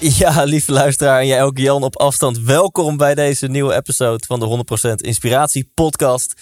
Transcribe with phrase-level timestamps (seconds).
[0.18, 2.38] Ja, lieve luisteraar en jij ook Jan op afstand.
[2.38, 6.34] Welkom bij deze nieuwe episode van de 100% Inspiratie Podcast.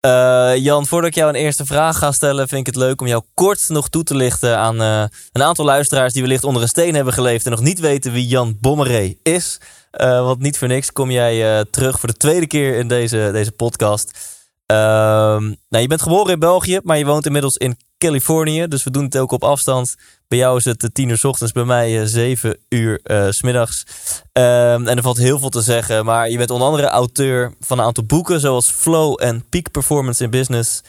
[0.00, 3.06] Eh, Jan, voordat ik jou een eerste vraag ga stellen, vind ik het leuk om
[3.06, 6.68] jou kort nog toe te lichten aan eh, een aantal luisteraars die wellicht onder een
[6.68, 9.60] steen hebben geleefd en nog niet weten wie Jan Bommeré is.
[9.90, 13.52] Eh, want niet voor niks kom jij terug voor de tweede keer in deze, deze
[13.52, 14.18] podcast.
[14.66, 18.68] Ehm, nou, je bent geboren in België, maar je woont inmiddels in Californië.
[18.68, 19.94] Dus we doen het ook op afstand.
[20.28, 23.84] Bij jou is het tien uur s ochtends, bij mij zeven uur s middags.
[24.32, 26.04] Ehm, en er valt heel veel te zeggen.
[26.04, 30.24] Maar je bent onder andere auteur van een aantal boeken, zoals Flow en Peak Performance
[30.24, 30.80] in Business.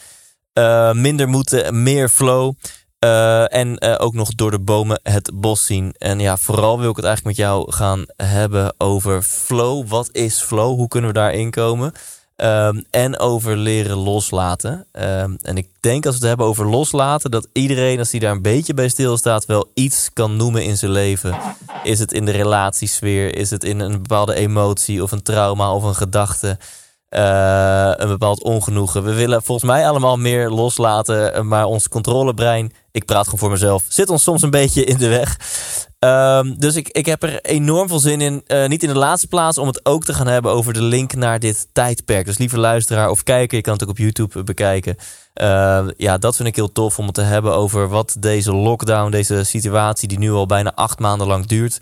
[0.92, 2.54] minder moeten, meer flow.
[3.48, 5.94] en ook nog door de bomen het bos zien.
[5.98, 9.88] En ja, vooral wil ik het eigenlijk met jou gaan hebben over flow.
[9.88, 10.76] Wat is flow?
[10.76, 11.92] Hoe kunnen we daarin komen?
[12.42, 14.86] Um, en over leren loslaten.
[14.92, 18.32] Um, en ik denk als we het hebben over loslaten, dat iedereen, als die daar
[18.32, 21.38] een beetje bij stilstaat, wel iets kan noemen in zijn leven.
[21.82, 23.36] Is het in de relatiesfeer?
[23.36, 26.58] Is het in een bepaalde emotie of een trauma of een gedachte?
[27.10, 29.04] Uh, een bepaald ongenoegen.
[29.04, 33.84] We willen volgens mij allemaal meer loslaten, maar ons controlebrein, ik praat gewoon voor mezelf,
[33.88, 35.36] zit ons soms een beetje in de weg.
[36.00, 38.44] Um, dus ik, ik heb er enorm veel zin in.
[38.46, 41.14] Uh, niet in de laatste plaats om het ook te gaan hebben over de link
[41.14, 42.26] naar dit tijdperk.
[42.26, 44.96] Dus lieve luisteraar of kijker, je kan het ook op YouTube bekijken.
[45.42, 49.10] Uh, ja, dat vind ik heel tof om het te hebben over wat deze lockdown,
[49.10, 51.78] deze situatie die nu al bijna acht maanden lang duurt.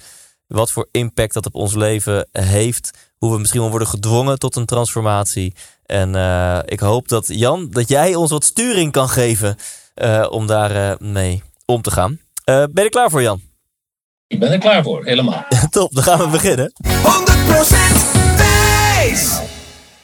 [0.47, 2.91] Wat voor impact dat op ons leven heeft.
[3.17, 5.55] Hoe we misschien wel worden gedwongen tot een transformatie.
[5.87, 9.57] En uh, ik hoop dat Jan, dat jij ons wat sturing kan geven
[10.31, 12.21] om daar mee om te gaan.
[12.45, 13.46] ben je klaar voor Jan?
[14.29, 15.47] Ik ben er klaar voor, helemaal.
[15.71, 16.73] Top, dan gaan we beginnen.
[16.77, 16.81] 100%
[18.37, 19.41] Thijs!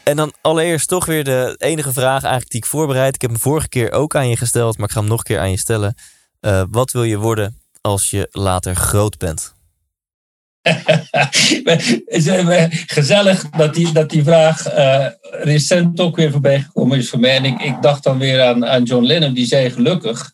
[0.05, 3.15] En dan allereerst toch weer de enige vraag eigenlijk die ik voorbereid.
[3.15, 5.25] Ik heb hem vorige keer ook aan je gesteld, maar ik ga hem nog een
[5.25, 5.95] keer aan je stellen.
[6.41, 9.55] Uh, wat wil je worden als je later groot bent?
[12.87, 17.37] Gezellig dat die, dat die vraag uh, recent ook weer voorbij gekomen is voor mij.
[17.37, 20.33] En ik, ik dacht dan weer aan, aan John Lennon, die zei gelukkig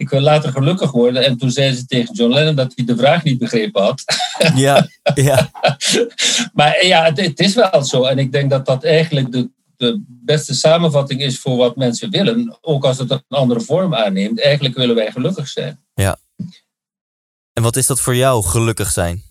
[0.00, 1.24] ik wil later gelukkig worden.
[1.24, 4.02] En toen zei ze tegen John Lennon dat hij de vraag niet begrepen had.
[4.54, 5.50] Ja, ja.
[6.52, 8.04] maar ja, het, het, is wel zo.
[8.04, 12.58] En ik denk dat dat eigenlijk de, de beste samenvatting is voor wat mensen willen.
[12.60, 14.40] Ook als het een andere vorm aanneemt.
[14.40, 15.80] Eigenlijk willen wij gelukkig zijn.
[15.94, 16.18] Ja.
[17.52, 19.22] En wat is dat voor jou, gelukkig zijn?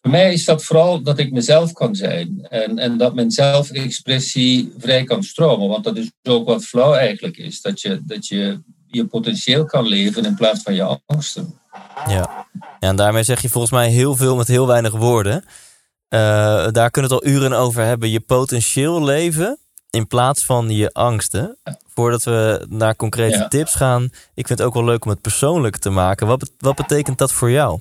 [0.00, 2.46] Voor mij is dat vooral dat ik mezelf kan zijn.
[2.48, 5.68] En, en dat mijn zelfexpressie vrij kan stromen.
[5.68, 7.60] Want dat is ook wat flow eigenlijk is.
[7.60, 8.60] Dat je, dat je
[8.92, 11.60] je potentieel kan leven in plaats van je angsten.
[12.06, 12.46] Ja.
[12.80, 15.44] ja, en daarmee zeg je volgens mij heel veel met heel weinig woorden.
[16.08, 16.18] Uh,
[16.70, 18.10] daar kunnen we het al uren over hebben.
[18.10, 19.58] Je potentieel leven
[19.90, 21.58] in plaats van je angsten.
[21.94, 24.04] Voordat we naar concrete tips gaan,
[24.34, 26.26] ik vind het ook wel leuk om het persoonlijk te maken.
[26.26, 27.80] Wat, wat betekent dat voor jou?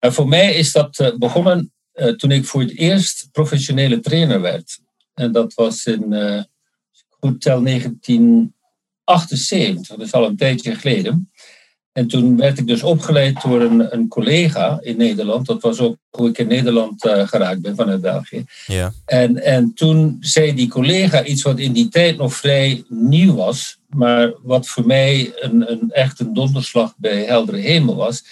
[0.00, 1.72] Uh, voor mij is dat uh, begonnen
[2.16, 4.78] toen ik voor het eerst professionele trainer werd.
[5.14, 6.46] En dat was in
[7.20, 8.54] goed tel 19
[9.04, 11.30] 78, dat is al een tijdje geleden.
[11.92, 15.46] En toen werd ik dus opgeleid door een, een collega in Nederland.
[15.46, 18.44] Dat was ook hoe ik in Nederland uh, geraakt ben vanuit België.
[18.66, 18.92] Ja.
[19.04, 23.78] En, en toen zei die collega iets wat in die tijd nog vrij nieuw was.
[23.88, 28.24] Maar wat voor mij een, een echt een donderslag bij heldere hemel was.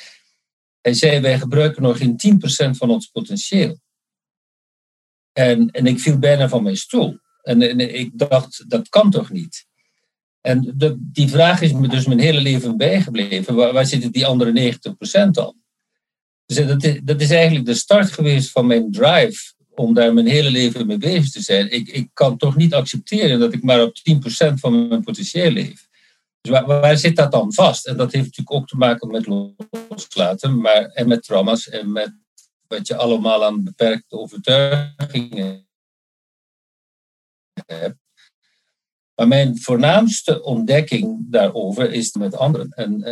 [0.81, 3.81] Hij zei, wij gebruiken nog geen 10% van ons potentieel.
[5.33, 7.19] En, en ik viel bijna van mijn stoel.
[7.43, 9.69] En, en ik dacht, dat kan toch niet?
[10.41, 13.55] En de, die vraag is me dus mijn hele leven bijgebleven.
[13.55, 14.75] Waar, waar zitten die andere
[15.27, 15.55] 90% dan?
[16.47, 20.27] Dus dat is, dat is eigenlijk de start geweest van mijn drive om daar mijn
[20.27, 21.73] hele leven mee bezig te zijn.
[21.73, 23.97] Ik, ik kan toch niet accepteren dat ik maar op
[24.51, 25.89] 10% van mijn potentieel leef.
[26.41, 27.87] Dus waar, waar, zit dat dan vast?
[27.87, 29.27] En dat heeft natuurlijk ook te maken met
[29.89, 32.13] loslaten, maar, en met trauma's en met
[32.67, 35.69] wat je allemaal aan beperkte overtuigingen
[37.67, 38.00] hebt.
[39.21, 42.69] Maar mijn voornaamste ontdekking daarover is met anderen.
[42.71, 43.05] En,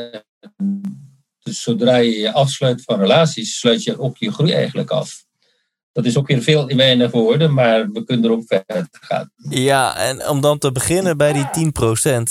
[1.42, 5.24] dus zodra je je afsluit van relaties, sluit je ook je groei eigenlijk af.
[5.92, 9.30] Dat is ook weer veel in weinig woorden, maar we kunnen er ook verder gaan.
[9.48, 12.22] Ja, en om dan te beginnen bij die 10%.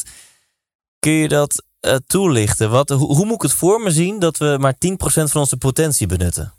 [0.99, 2.69] Kun je dat uh, toelichten?
[2.69, 6.07] Wat, hoe moet ik het voor me zien dat we maar 10% van onze potentie
[6.07, 6.56] benutten?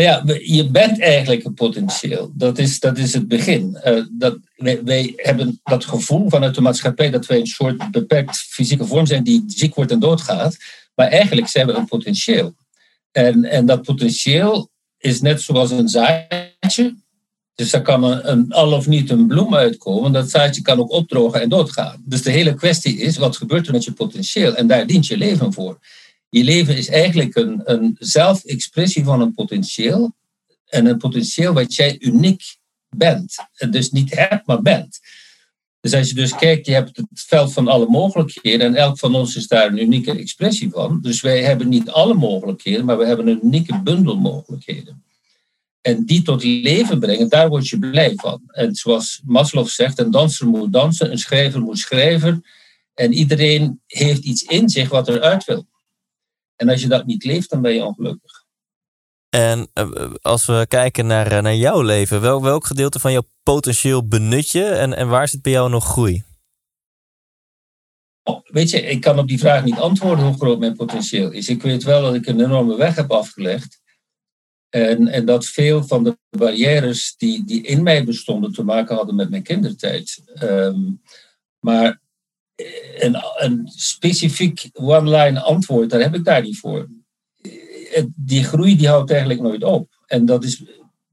[0.00, 2.30] Ja, je bent eigenlijk een potentieel.
[2.34, 3.78] Dat is, dat is het begin.
[3.84, 8.36] Uh, dat, wij, wij, hebben dat gevoel vanuit de maatschappij dat wij een soort beperkt
[8.36, 10.56] fysieke vorm zijn die ziek wordt en doodgaat.
[10.94, 12.54] Maar eigenlijk zijn we een potentieel.
[13.12, 16.94] En, en dat potentieel is net zoals een zaadje.
[17.54, 20.12] Dus daar kan een, een, al of niet een bloem uitkomen.
[20.12, 22.02] Dat zaadje kan ook opdrogen en doodgaan.
[22.04, 24.54] Dus de hele kwestie is, wat gebeurt er met je potentieel?
[24.54, 25.78] En daar dient je leven voor.
[26.30, 30.14] Je leven is eigenlijk een, een zelfexpressie van een potentieel.
[30.66, 32.42] En een potentieel wat jij uniek
[32.88, 33.34] bent.
[33.54, 35.00] En dus niet hebt, maar bent.
[35.80, 39.14] Dus als je dus kijkt, je hebt het veld van alle mogelijkheden en elk van
[39.14, 40.98] ons is daar een unieke expressie van.
[41.02, 45.04] Dus wij hebben niet alle mogelijkheden, maar we hebben een unieke bundel mogelijkheden.
[45.80, 48.42] En die tot leven brengen, daar word je blij van.
[48.46, 52.44] En zoals Maslow zegt, een danser moet dansen, een schrijver moet schrijven.
[52.94, 55.66] En iedereen heeft iets in zich wat eruit wil.
[56.60, 58.44] En als je dat niet leeft, dan ben je ongelukkig.
[59.28, 63.28] En eh, als we kijken naar, eh, naar jouw leven, welk, welk gedeelte van jouw
[63.42, 66.24] potentieel benut je en, en waar zit bij jou nog groei?
[68.22, 71.48] Oh, weet je, ik kan op die vraag niet antwoorden hoe groot mijn potentieel is.
[71.48, 73.80] Ik weet wel dat ik een enorme weg heb afgelegd.
[74.68, 79.14] En, en dat veel van de barrières die, die in mij bestonden te maken hadden
[79.14, 80.22] met mijn kindertijd.
[80.34, 80.80] Ehm,
[81.58, 82.00] maar
[82.98, 86.88] een, een specifiek one-line antwoord, daar heb ik daar niet voor.
[88.14, 89.88] Die groei die houdt eigenlijk nooit op.
[90.06, 90.62] En dat is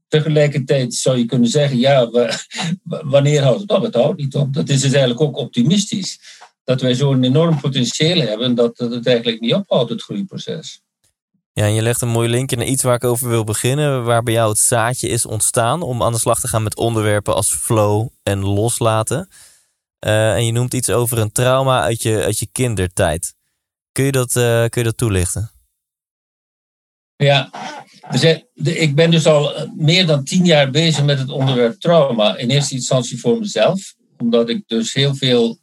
[0.08, 2.10] tegelijkertijd zou je kunnen zeggen, ja,
[2.84, 3.82] wanneer houdt het op?
[3.82, 4.54] Het houdt niet op.
[4.54, 6.20] Dat is dus eigenlijk ook optimistisch.
[6.64, 10.82] Dat wij zo'n enorm potentieel hebben dat, het eigenlijk niet ophoudt, het groeiproces.
[11.52, 14.22] Ja, en je legt een mooi linkje naar iets waar ik over wil beginnen, waar
[14.22, 17.54] bij jou het zaadje is ontstaan om aan de slag te gaan met onderwerpen als
[17.54, 19.28] flow en loslaten.
[20.06, 23.34] Uh, en je noemt iets over een trauma uit je, uit je kindertijd.
[23.92, 25.50] Kun je dat, uh, kun je dat toelichten?
[27.16, 27.50] Ja,
[28.10, 28.22] dus,
[28.54, 32.36] ik ben dus al meer dan tien jaar bezig met het onderwerp trauma.
[32.36, 35.58] In eerste instantie voor mezelf, omdat ik dus heel veel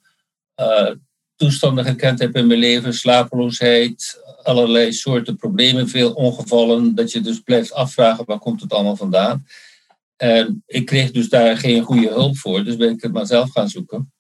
[1.36, 7.40] toestanden gekend heb in mijn leven, slapeloosheid, allerlei soorten problemen, veel ongevallen, dat je dus
[7.40, 9.46] blijft afvragen waar komt het allemaal vandaan.
[10.16, 13.52] En ik kreeg dus daar geen goede hulp voor, dus ben ik het maar zelf
[13.52, 14.14] gaan zoeken.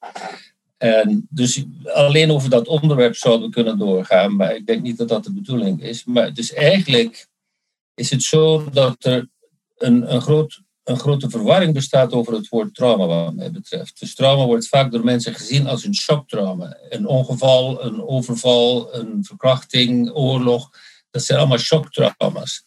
[0.78, 5.08] En dus alleen over dat onderwerp zouden we kunnen doorgaan, maar ik denk niet dat
[5.08, 6.04] dat de bedoeling is.
[6.04, 7.28] Maar dus eigenlijk
[7.94, 9.30] is het zo dat er
[9.78, 14.00] een, een, groot, een grote verwarring bestaat over het woord trauma, wat mij betreft.
[14.00, 16.78] Dus trauma wordt vaak door mensen gezien als een shocktrauma.
[16.90, 20.70] Een ongeval, een overval, een verkrachting, oorlog.
[21.12, 22.64] Dat zijn allemaal shocktrauma's.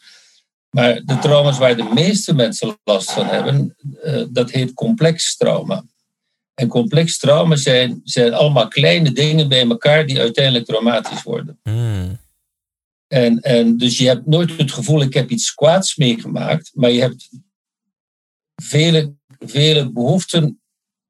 [0.70, 5.84] Maar de trauma's waar de meeste mensen last van hebben, uh, dat heet complex trauma.
[6.54, 11.58] En complex trauma zijn, zijn allemaal kleine dingen bij elkaar die uiteindelijk traumatisch worden.
[11.62, 12.18] Hmm.
[13.06, 17.00] En, en dus je hebt nooit het gevoel, ik heb iets kwaads meegemaakt, maar je
[17.00, 17.28] hebt
[18.54, 20.60] vele, vele behoeften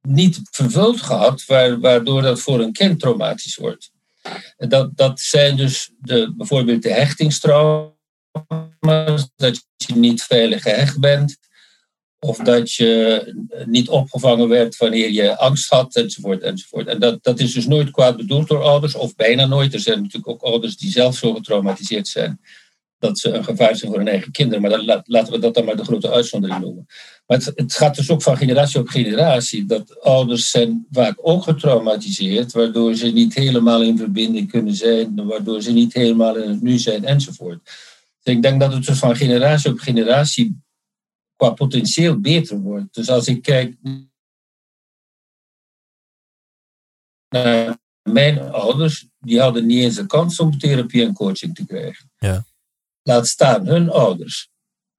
[0.08, 1.44] niet vervuld gehad,
[1.80, 3.90] waardoor dat voor een kind traumatisch wordt.
[4.56, 7.96] En dat, dat zijn dus de, bijvoorbeeld de hechtingstrauma's,
[9.36, 11.36] dat je niet veilig gehecht bent,
[12.18, 13.22] of dat je
[13.66, 16.42] niet opgevangen werd wanneer je angst had, enzovoort.
[16.42, 16.86] enzovoort.
[16.86, 19.74] En dat, dat is dus nooit kwaad bedoeld door ouders, of bijna nooit.
[19.74, 22.40] Er zijn natuurlijk ook ouders die zelf zo getraumatiseerd zijn
[22.98, 24.62] dat ze een gevaar zijn voor hun eigen kinderen.
[24.62, 26.86] Maar dan, laten we dat dan maar de grote uitzondering noemen.
[27.26, 29.64] Maar het, het, gaat dus ook van generatie op generatie.
[29.64, 35.62] Dat ouders zijn vaak ook getraumatiseerd, waardoor ze niet helemaal in verbinding kunnen zijn, waardoor
[35.62, 37.70] ze niet helemaal in het nu zijn, enzovoort.
[38.28, 40.62] Dus ik denk dat het dus van generatie op generatie
[41.36, 42.94] qua potentieel beter wordt.
[42.94, 43.76] Dus als ik kijk
[47.28, 52.10] naar mijn ouders, die hadden niet eens een kans om therapie en coaching te krijgen.
[52.16, 52.44] Ja.
[53.02, 54.50] Laat staan hun ouders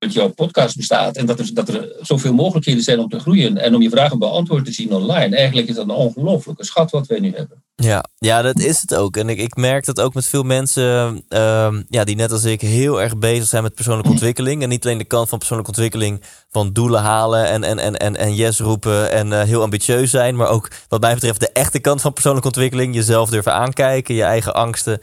[0.07, 3.75] jouw podcast bestaat en dat er, dat er zoveel mogelijkheden zijn om te groeien en
[3.75, 5.35] om je vragen beantwoord te zien online.
[5.35, 7.63] Eigenlijk is dat een ongelooflijke schat wat wij nu hebben.
[7.75, 9.17] Ja, ja, dat is het ook.
[9.17, 12.61] En ik, ik merk dat ook met veel mensen uh, ja, die net als ik
[12.61, 14.63] heel erg bezig zijn met persoonlijke ontwikkeling.
[14.63, 18.35] En niet alleen de kant van persoonlijke ontwikkeling van doelen halen en, en, en, en,
[18.35, 20.35] yes roepen en uh, heel ambitieus zijn.
[20.35, 22.95] Maar ook wat mij betreft de echte kant van persoonlijke ontwikkeling.
[22.95, 24.99] Jezelf durven aankijken, je eigen angsten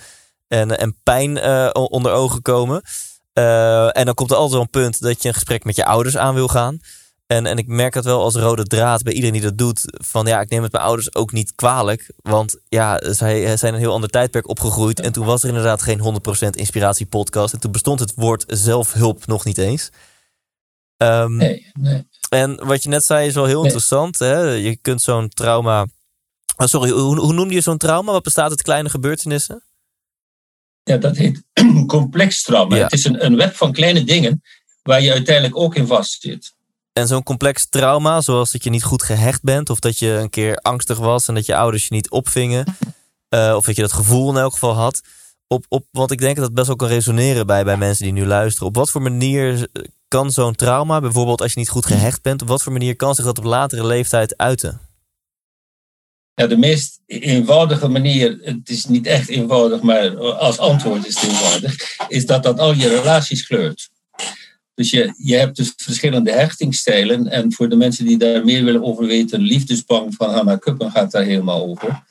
[0.48, 2.82] en, en pijn uh, onder ogen komen.
[3.38, 6.16] Uh, en dan komt er altijd zo'n punt dat je een gesprek met je ouders
[6.16, 6.78] aan wil gaan.
[7.26, 9.80] En, en ik merk dat wel als rode draad bij iedereen die dat doet.
[9.84, 12.10] Van ja, ik neem het mijn ouders ook niet kwalijk.
[12.16, 15.00] Want ja, zij zijn een heel ander tijdperk opgegroeid.
[15.00, 17.54] En toen was er inderdaad geen 100% inspiratie podcast.
[17.54, 19.90] En toen bestond het woord zelfhulp nog niet eens.
[20.96, 22.08] Ehm, Nee, nee.
[22.28, 24.18] En wat je net zei is wel heel interessant.
[24.18, 24.40] Hè?
[24.40, 25.86] Je kunt zo'n trauma.
[26.56, 28.12] Oh, sorry, hoe, hoe noemde je zo'n trauma?
[28.12, 29.64] Wat bestaat uit kleine gebeurtenissen?
[30.86, 31.42] Ja, dat heet
[31.86, 32.76] complex trauma.
[32.76, 32.82] Ja.
[32.82, 34.42] Het is een, een web van kleine dingen
[34.82, 36.54] waar je uiteindelijk ook in vast zit.
[36.92, 40.30] En zo'n complex trauma, zoals dat je niet goed gehecht bent, of dat je een
[40.30, 42.64] keer angstig was en dat je ouders je niet opvingen,
[43.28, 45.00] eh, of dat je dat gevoel in elk geval had.
[45.46, 48.12] Op, op, want ik denk dat het best wel kan resoneren bij, bij mensen die
[48.12, 48.68] nu luisteren.
[48.68, 49.68] Op wat voor manier
[50.08, 53.14] kan zo'n trauma, bijvoorbeeld als je niet goed gehecht bent, op wat voor manier kan
[53.14, 54.80] zich dat op latere leeftijd uiten?
[56.36, 61.96] De meest eenvoudige manier, het is niet echt eenvoudig, maar als antwoord is het eenvoudig,
[62.08, 63.88] is dat dat al je relaties kleurt.
[64.74, 67.28] Dus je, je hebt dus verschillende hechtingsstijlen.
[67.28, 71.10] En voor de mensen die daar meer willen over weten, Liefdesbang van Hannah Kuppen gaat
[71.10, 72.02] daar helemaal over.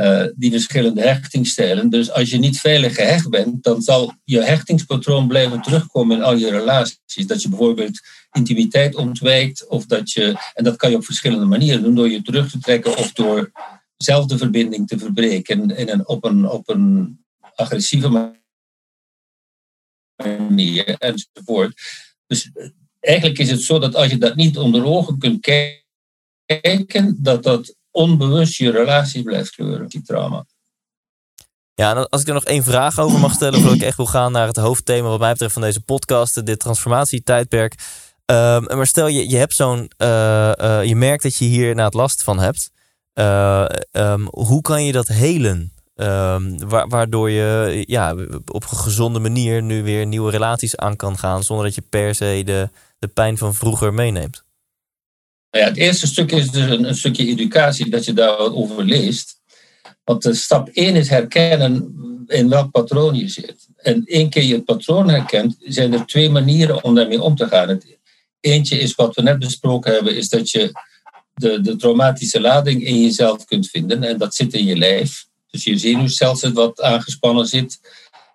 [0.00, 1.90] Uh, die verschillende hechtingsstijlen.
[1.90, 6.36] Dus als je niet veilig gehecht bent, dan zal je hechtingspatroon blijven terugkomen in al
[6.36, 7.26] je relaties.
[7.26, 8.00] Dat je bijvoorbeeld
[8.36, 12.22] intimiteit ontwijkt, of dat je, en dat kan je op verschillende manieren doen, door je
[12.22, 13.50] terug te trekken of door
[13.96, 17.18] zelf de verbinding te verbreken in een, op, een, op een
[17.54, 18.34] agressieve
[20.16, 21.80] manier enzovoort.
[22.26, 22.50] Dus
[23.00, 27.76] eigenlijk is het zo dat als je dat niet onder ogen kunt kijken, dat dat
[27.90, 30.46] onbewust je relaties blijft kleuren, die trauma.
[31.74, 34.06] Ja, en als ik er nog één vraag over mag stellen, voordat ik echt wil
[34.06, 37.74] gaan naar het hoofdthema wat mij betreft van deze podcast, dit transformatietijdperk.
[38.26, 41.94] Um, maar stel je, je hebt zo'n, uh, uh, je merkt dat je hier het
[41.94, 42.70] last van hebt.
[43.14, 45.72] Uh, um, hoe kan je dat helen?
[45.94, 48.14] Wa waardoor je ja,
[48.46, 52.14] op een gezonde manier nu weer nieuwe relaties aan kan gaan, zonder dat je per
[52.14, 54.44] se de, de pijn van vroeger meeneemt.
[55.50, 59.40] Nou ja, het eerste stuk is dus een, een stukje educatie, dat je daarover leest.
[60.04, 61.94] Want de stap 1 is herkennen
[62.26, 63.68] in welk patroon je zit.
[63.76, 67.48] En één keer je het patroon herkent, zijn er twee manieren om daarmee om te
[67.48, 67.68] gaan.
[67.68, 67.93] Het
[68.44, 70.72] eentje is wat we net besproken hebben, is dat je
[71.34, 74.02] de, de traumatische lading in jezelf kunt vinden.
[74.02, 75.26] En dat zit in je lijf.
[75.50, 77.80] Dus je zenuwstelsel wat aangespannen zit.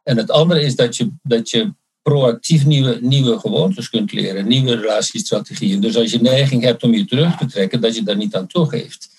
[0.04, 4.75] En het andere is dat je, dat je proactief nieuwe, nieuwe gewoontes kunt leren, nieuwe
[4.75, 5.82] relatiestrategieën.
[5.82, 8.48] Dus als je neiging hebt om je terug te trekken, dat je daar niet aan
[8.48, 9.10] toegeeft.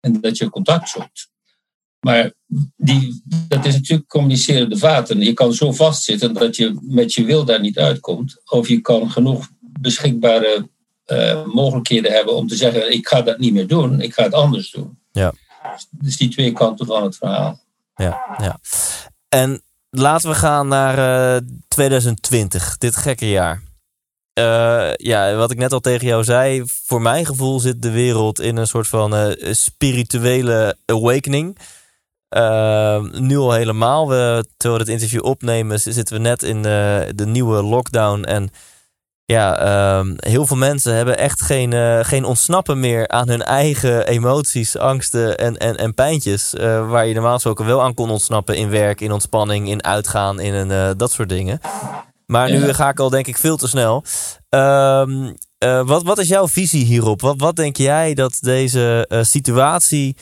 [0.00, 1.28] En dat je contact zoekt.
[2.00, 2.32] Maar
[2.76, 5.20] die, dat is natuurlijk communicerende vaten.
[5.20, 8.40] Je kan zo vastzitten dat je met je wil daar niet uitkomt.
[8.44, 9.48] Of je kan genoeg
[9.80, 10.68] beschikbare
[11.06, 14.34] uh, mogelijkheden hebben om te zeggen: ik ga dat niet meer doen, ik ga het
[14.34, 14.98] anders doen.
[15.12, 15.32] Ja.
[15.90, 17.60] Dus die twee kanten van het verhaal.
[17.94, 18.58] Ja, ja.
[19.28, 23.62] En laten we gaan naar uh, 2020, dit gekke jaar.
[24.38, 28.40] Uh, ja, wat ik net al tegen jou zei, voor mijn gevoel zit de wereld
[28.40, 31.58] in een soort van uh, spirituele awakening.
[32.36, 34.08] Uh, nu al helemaal.
[34.08, 38.22] We, terwijl we dit interview opnemen, zitten we net in de, de nieuwe lockdown.
[38.22, 38.50] En
[39.26, 39.64] ja,
[40.00, 44.78] uh, heel veel mensen hebben echt geen, uh, geen ontsnappen meer aan hun eigen emoties,
[44.78, 46.54] angsten en, en, en pijntjes.
[46.54, 50.40] Uh, waar je normaal gesproken wel aan kon ontsnappen in werk, in ontspanning, in uitgaan,
[50.40, 51.60] in een, uh, dat soort dingen.
[52.26, 54.04] Maar nu ga ik al denk ik veel te snel.
[54.50, 55.26] Uh,
[55.84, 57.20] wat, wat is jouw visie hierop?
[57.20, 60.16] Wat, wat denk jij dat deze situatie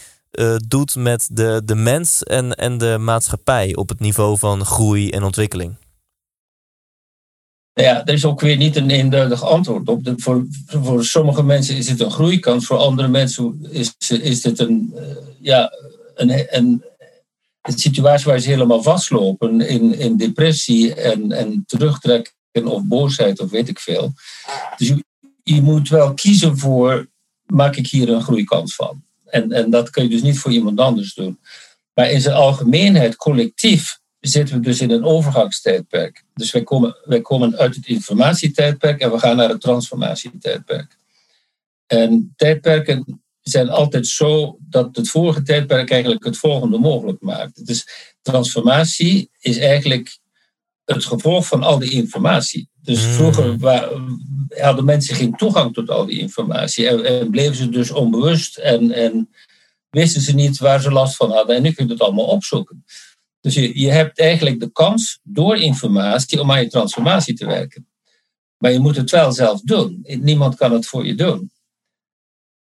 [0.68, 5.22] doet met de, de mens en, en de maatschappij op het niveau van groei en
[5.22, 5.76] ontwikkeling?
[7.74, 10.12] Ja, er is ook weer niet een eenduidig antwoord op.
[10.16, 14.92] Voor, voor sommige mensen is het een groeikans, voor andere mensen is, is het een,
[14.94, 15.02] uh,
[15.40, 15.72] ja,
[16.14, 16.84] een, een,
[17.62, 23.50] een, situatie waar ze helemaal vastlopen in, in depressie en, en terugtrekken of boosheid of
[23.50, 24.12] weet ik veel.
[24.76, 25.04] Dus je,
[25.42, 27.08] je moet wel kiezen voor,
[27.46, 29.02] maak ik hier een groeikans van?
[29.24, 31.38] En, en dat kun je dus niet voor iemand anders doen.
[31.94, 34.00] Maar in zijn algemeenheid, collectief,
[34.30, 36.24] zitten we dus in een overgangstijdperk.
[36.34, 40.96] Dus wij komen, wij komen uit het informatietijdperk en we gaan naar het transformatietijdperk.
[41.86, 47.66] En tijdperken zijn altijd zo dat het vorige tijdperk eigenlijk het volgende mogelijk maakt.
[47.66, 47.88] Dus
[48.22, 50.18] transformatie is eigenlijk
[50.84, 52.68] het gevolg van al die informatie.
[52.82, 53.56] Dus vroeger
[54.48, 58.90] hadden mensen geen toegang tot al die informatie en, en bleven ze dus onbewust en,
[58.90, 59.30] en
[59.90, 61.56] wisten ze niet waar ze last van hadden.
[61.56, 62.84] En nu kun je het allemaal opzoeken.
[63.42, 67.86] Dus je, je hebt eigenlijk de kans door informatie om aan je transformatie te werken.
[68.58, 70.00] Maar je moet het wel zelf doen.
[70.02, 71.50] Niemand kan het voor je doen.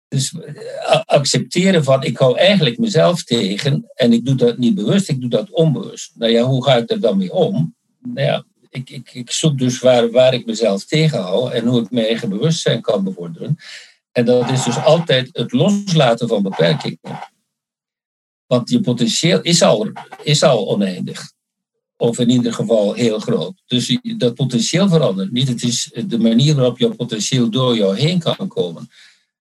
[0.09, 0.35] Dus
[1.05, 5.31] accepteren van ik hou eigenlijk mezelf tegen en ik doe dat niet bewust, ik doe
[5.31, 6.13] dat onbewust.
[6.15, 7.75] Nou ja, hoe ga ik er dan mee om?
[8.03, 11.91] Nou ja, ik, ik, ik zoek dus waar, waar ik mezelf tegenhoud en hoe ik
[11.91, 13.57] mijn eigen bewustzijn kan bevorderen.
[14.13, 16.99] En dat is dus altijd het loslaten van beperkingen.
[18.47, 21.33] Want je potentieel is al, is al oneindig.
[21.97, 23.63] Of in ieder geval heel groot.
[23.67, 25.49] Dus dat potentieel verandert niet.
[25.49, 28.89] Het is de manier waarop jouw potentieel door jou heen kan komen.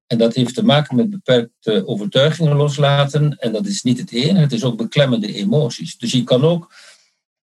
[0.08, 3.38] En dat heeft te maken met beperkte overtuigingen loslaten.
[3.40, 5.98] En dat is niet het enige, het is ook beklemmende emoties.
[5.98, 6.74] Dus je kan ook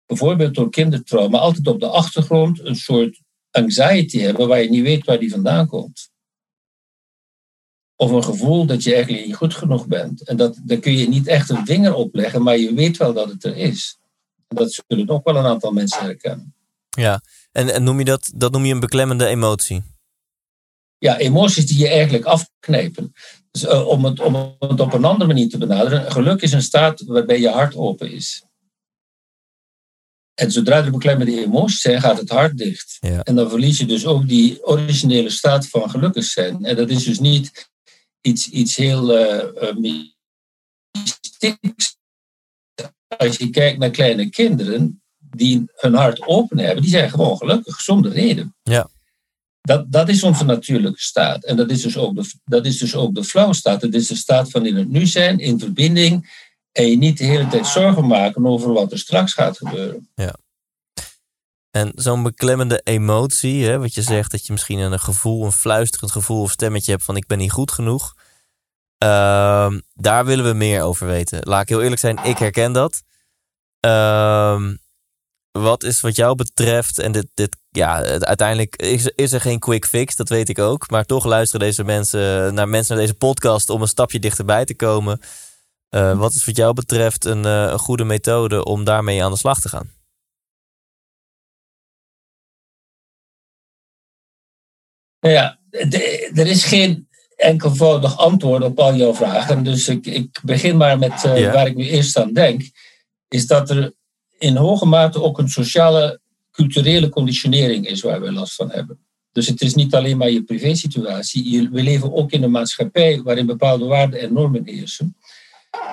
[0.05, 5.05] bijvoorbeeld door kindertrauma altijd op de achtergrond een soort anxiety hebben waar je niet weet
[5.05, 6.09] waar die vandaan komt.
[8.01, 10.23] Of een gevoel dat je eigenlijk niet goed genoeg bent.
[10.23, 13.13] En dat, daar kun je niet echt een vinger op leggen, maar je weet wel
[13.13, 13.97] dat het er is.
[14.47, 16.53] En dat zullen ook wel een aantal mensen herkennen.
[16.89, 19.83] Ja, en, en noem je dat, dat noem je een beklemmende emotie?
[20.97, 23.13] Ja, emoties die je eigenlijk afknijpen.
[23.51, 26.61] Dus uh, om, het, om het op een andere manier te benaderen, geluk is een
[26.61, 28.43] staat waarbij je hart open is.
[30.33, 32.97] En zodra er beklemmende emoties zijn, gaat het hart dicht.
[32.99, 33.23] Ja.
[33.23, 36.65] En dan verlies je dus ook die originele staat van gelukkig zijn.
[36.65, 37.69] En dat is dus niet
[38.21, 39.75] iets, iets heel uh,
[40.93, 41.97] mystieks.
[43.17, 47.79] Als je kijkt naar kleine kinderen die hun hart open hebben, die zijn gewoon gelukkig,
[47.79, 48.55] zonder reden.
[48.63, 48.89] Ja.
[49.61, 51.45] Dat, dat is onze natuurlijke staat.
[51.45, 53.81] En dat is dus ook de, dat is dus ook de flow staat.
[53.81, 56.47] Het is de staat van in het nu zijn, in verbinding.
[56.71, 60.09] En je niet de hele tijd zorgen maken over wat er straks gaat gebeuren.
[60.15, 60.35] Ja.
[61.71, 66.11] En zo'n beklemmende emotie, hè, wat je zegt, dat je misschien een gevoel, een fluisterend
[66.11, 68.13] gevoel of stemmetje hebt van ik ben niet goed genoeg.
[69.03, 71.39] Uh, daar willen we meer over weten.
[71.41, 73.01] Laat ik heel eerlijk zijn, ik herken dat.
[73.85, 74.61] Uh,
[75.51, 79.85] wat is wat jou betreft, en dit, dit ja, uiteindelijk is, is, er geen quick
[79.85, 80.89] fix, dat weet ik ook.
[80.89, 84.75] Maar toch luisteren deze mensen naar mensen naar deze podcast om een stapje dichterbij te
[84.75, 85.21] komen.
[85.95, 89.37] Uh, wat is wat jou betreft een, uh, een goede methode om daarmee aan de
[89.37, 89.98] slag te gaan?
[95.19, 99.63] Ja, de, er is geen enkelvoudig antwoord op al jouw vragen.
[99.63, 101.51] Dus ik, ik begin maar met uh, ja.
[101.51, 102.61] waar ik nu eerst aan denk.
[103.27, 103.93] Is dat er
[104.37, 106.19] in hoge mate ook een sociale,
[106.51, 108.99] culturele conditionering is waar we last van hebben.
[109.31, 111.69] Dus het is niet alleen maar je privésituatie.
[111.71, 115.15] We leven ook in een maatschappij waarin bepaalde waarden en normen heersen.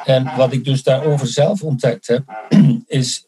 [0.05, 2.25] En wat ik dus daarover zelf ontdekt heb,
[2.87, 3.26] is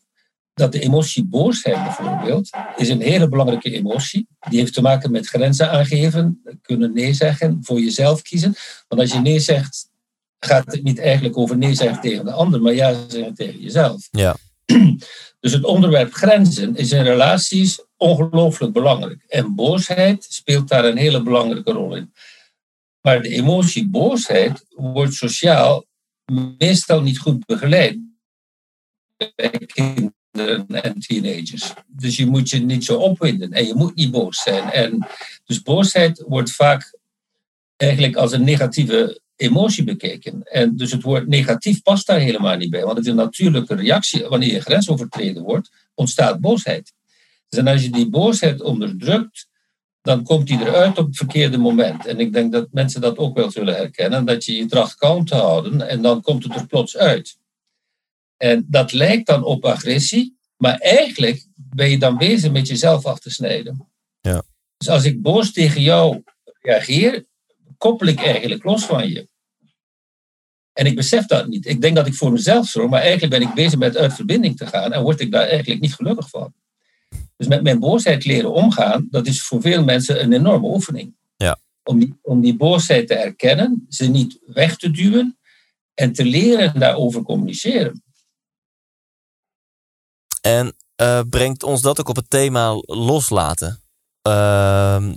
[0.59, 4.27] dat de emotie boosheid bijvoorbeeld, is een hele belangrijke emotie.
[4.49, 8.55] Die heeft te maken met grenzen aangeven, kunnen nee zeggen, voor jezelf kiezen.
[8.89, 9.89] Want als je nee zegt,
[10.39, 14.09] gaat het niet eigenlijk over nee zeggen tegen de ander, maar ja zeggen tegen jezelf.
[14.11, 14.37] Ja.
[15.41, 19.25] Dus het onderwerp grenzen is in relaties ongelooflijk belangrijk.
[19.29, 22.13] En boosheid speelt daar een hele belangrijke rol in.
[23.01, 25.85] Maar de emotie boosheid wordt sociaal
[26.59, 27.99] meestal niet goed begeleid
[29.35, 31.73] bij kinderen en teenagers.
[31.87, 34.71] Dus je moet je niet zo opwinden en je moet niet boos zijn.
[34.71, 35.07] En
[35.45, 36.99] dus boosheid wordt vaak
[37.77, 40.43] eigenlijk als een negatieve emotie bekeken.
[40.43, 43.75] En dus het woord negatief past daar helemaal niet bij, want het is een natuurlijke
[43.75, 44.27] reactie.
[44.27, 46.93] Wanneer je grens overtreden wordt, ontstaat boosheid.
[47.49, 49.49] Dus en als je die boosheid onderdrukt,
[50.03, 52.07] dan komt die eruit op het verkeerde moment.
[52.07, 55.25] En ik denk dat mensen dat ook wel zullen herkennen, dat je je tracht kalm
[55.25, 57.37] te houden en dan komt het er plots uit.
[58.39, 63.19] En dat lijkt dan op agressie, maar eigenlijk ben je dan bezig met jezelf af
[63.19, 63.89] te snijden.
[64.21, 64.43] Ja.
[64.77, 66.23] Dus als ik boos tegen jou
[66.61, 67.27] reageer,
[67.79, 69.29] koppel ik eigenlijk los van je.
[70.73, 71.67] En ik besef dat niet.
[71.67, 74.57] Ik denk dat ik voor mezelf zorg, maar eigenlijk ben ik bezig met uit verbinding
[74.57, 76.55] te gaan en word ik daar eigenlijk niet gelukkig van.
[77.37, 81.15] Dus met mijn boosheid leren omgaan, dat is voor veel mensen een enorme oefening.
[81.37, 81.59] Ja.
[81.83, 85.39] Om, die, om die boosheid te erkennen, ze niet weg te duwen
[85.95, 88.03] en te leren daarover communiceren.
[90.41, 93.83] En uh, brengt ons dat ook op het thema loslaten?
[94.29, 95.09] Uh,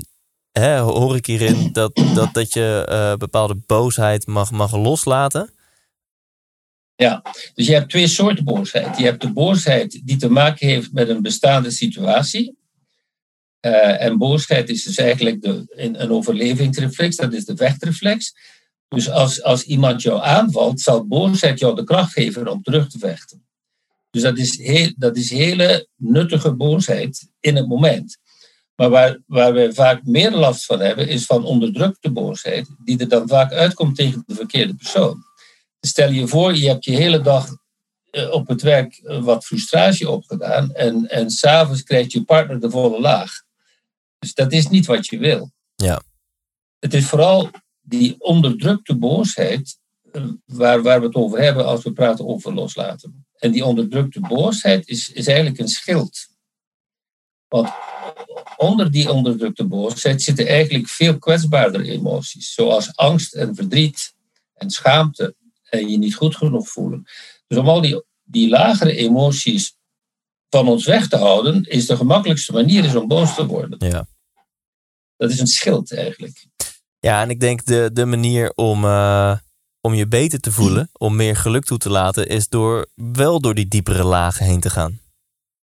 [0.51, 5.53] hè, hoor ik hierin dat, dat, dat je uh, bepaalde boosheid mag, mag loslaten?
[6.95, 7.21] Ja,
[7.53, 8.97] dus je hebt twee soorten boosheid.
[8.97, 12.57] Je hebt de boosheid die te maken heeft met een bestaande situatie.
[13.61, 18.33] Uh, en boosheid is dus eigenlijk de, een overlevingsreflex, dat is de vechtreflex.
[18.87, 22.99] Dus als, als iemand jou aanvalt, zal boosheid jou de kracht geven om terug te
[22.99, 23.45] vechten.
[24.11, 28.17] Dus dat is, heel, dat is hele nuttige boosheid in het moment.
[28.75, 33.07] Maar waar, waar we vaak meer last van hebben, is van onderdrukte boosheid, die er
[33.07, 35.23] dan vaak uitkomt tegen de verkeerde persoon.
[35.79, 37.49] Stel je voor, je hebt je hele dag
[38.31, 43.31] op het werk wat frustratie opgedaan en, en s'avonds krijgt je partner de volle laag.
[44.19, 45.51] Dus dat is niet wat je wil.
[45.75, 46.01] Ja.
[46.79, 47.49] Het is vooral
[47.81, 49.79] die onderdrukte boosheid
[50.45, 53.25] waar, waar we het over hebben als we praten over loslaten.
[53.41, 56.27] En die onderdrukte boosheid is, is eigenlijk een schild.
[57.47, 57.69] Want
[58.57, 64.13] onder die onderdrukte boosheid zitten eigenlijk veel kwetsbaardere emoties, zoals angst en verdriet
[64.53, 65.35] en schaamte
[65.69, 67.03] en je niet goed genoeg voelen.
[67.47, 69.75] Dus om al die, die lagere emoties
[70.49, 73.89] van ons weg te houden, is de gemakkelijkste manier is om boos te worden.
[73.89, 74.07] Ja.
[75.17, 76.45] Dat is een schild eigenlijk.
[76.99, 79.37] Ja, en ik denk de, de manier om, uh,
[79.81, 83.53] om je beter te voelen, om meer geluk toe te laten, is door wel door
[83.53, 84.99] die diepere lagen heen te gaan.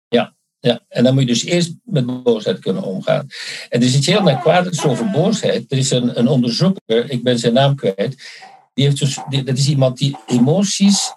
[0.07, 0.81] Ja, ja.
[0.89, 3.27] en dan moet je dus eerst met boosheid kunnen omgaan.
[3.69, 5.71] En er is iets heel merkwaardigs over boosheid.
[5.71, 8.15] Er is een, een onderzoeker, ik ben zijn naam kwijt,
[8.73, 11.13] die heeft dus, die, dat is iemand die emoties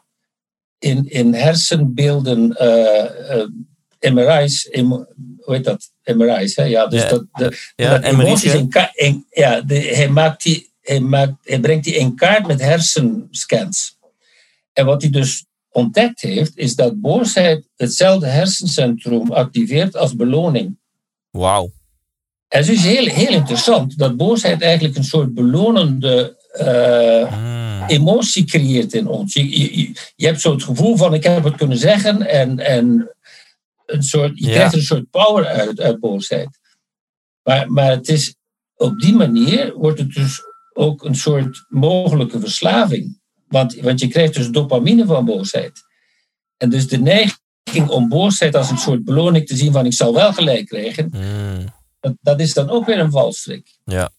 [0.79, 3.39] in, in hersenbeelden, uh,
[4.01, 5.91] uh, MRI's, hoe heet dat?
[6.05, 6.65] MRI's, hè?
[6.65, 7.09] Ja, dus Ja.
[7.09, 8.55] dat, de, Ja, dat emoties
[8.95, 13.99] in, ja, de, hij, maakt die, hij, maakt, hij brengt die in kaart met hersenscans.
[14.73, 20.79] En wat hij dus ontdekt heeft, is dat boosheid hetzelfde hersencentrum activeert als beloning.
[21.31, 21.71] Wauw.
[22.49, 27.39] En het is heel, heel interessant dat boosheid eigenlijk een soort belonende eh,
[27.81, 27.87] Mm.
[27.87, 29.33] emotie creëert in ons.
[29.35, 33.15] Je, je, je hebt zo het gevoel van ik heb het kunnen zeggen en, en
[33.87, 34.53] een soort, je Ja.
[34.53, 36.49] krijgt er een soort power uit, uit boosheid.
[37.43, 38.35] Maar, maar het is
[38.77, 43.21] op die manier wordt het dus ook een soort mogelijke verslaving.
[43.49, 45.81] Want, want je krijgt dus dopamine van boosheid.
[46.57, 50.15] En dus de neiging om boosheid als een soort beloning te zien van ik zal
[50.15, 51.65] wel gelijk krijgen, Mm.
[52.01, 53.79] dat, dat is dan ook weer een valstrik.
[53.85, 54.11] Ja.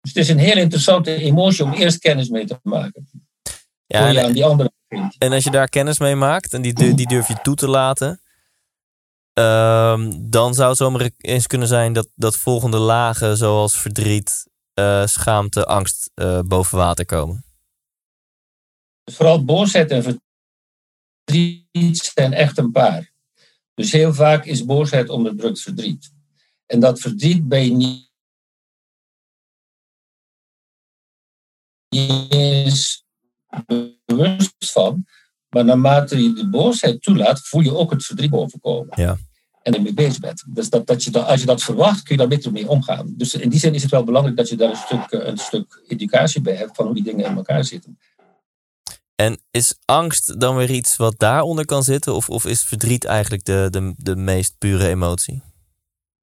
[0.00, 3.08] Dus het is een heel interessante emotie om eerst kennis mee te maken.
[3.86, 5.16] Ja, en, aan die andere vindt.
[5.18, 8.20] en als je daar kennis mee maakt en die, die durf je toe te laten,
[9.32, 15.06] ehm, dan zou het zomaar eens kunnen zijn dat, dat volgende lagen zoals verdriet, eh,
[15.06, 17.44] schaamte, angst eh, boven water komen.
[19.04, 20.02] Vooral boosheid en
[21.24, 23.12] verdriet zijn echt een paar.
[23.74, 26.12] Dus heel vaak is boosheid onderdrukt verdriet.
[26.66, 28.12] En dat verdriet ben je niet
[32.28, 33.04] eens
[34.06, 35.06] bewust van.
[35.48, 39.00] Maar naarmate je de boosheid toelaat, voel je ook het verdriet bovenkomen.
[39.00, 39.18] Ja.
[39.64, 40.44] En ermee bezig bent.
[40.46, 43.14] Dus dat, dat je dat, als je dat verwacht, kun je daar beter mee omgaan.
[43.16, 45.38] Dus in die zin is het wel belangrijk dat je daar een stuk, eh, een
[45.38, 47.98] stuk educatie bij hebt van hoe die dingen in elkaar zitten.
[49.14, 52.14] En is angst dan weer iets wat daaronder kan zitten?
[52.14, 55.42] Of, of is verdriet eigenlijk de, de, de meest pure emotie?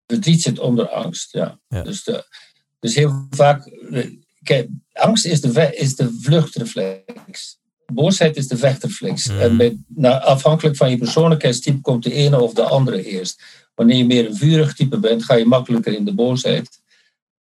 [0.07, 1.31] verdriet zit onder angst.
[1.31, 1.59] Ja.
[1.67, 1.81] Ja.
[1.81, 2.25] Dus, de,
[2.79, 3.65] dus heel vaak.
[3.65, 4.09] eh,
[4.43, 7.59] Kijk, angst is de, is de vluchtreflex.
[7.93, 9.27] Boosheid is de vechtreflex.
[9.27, 9.39] Mhm.
[9.39, 13.41] En bij, nou, afhankelijk van je persoonlijkheidstype komt de ene of de andere eerst.
[13.75, 16.79] Wanneer je meer een vurig type bent, ga je makkelijker in de boosheid.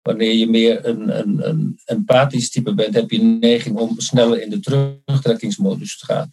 [0.01, 4.41] Wanneer je meer een, een, een empathisch type bent, heb je een neiging om sneller
[4.41, 6.29] in de terugtrekkingsmodus te gaan.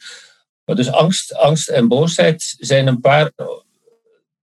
[0.64, 3.32] Maar dus angst, angst en boosheid zijn een paar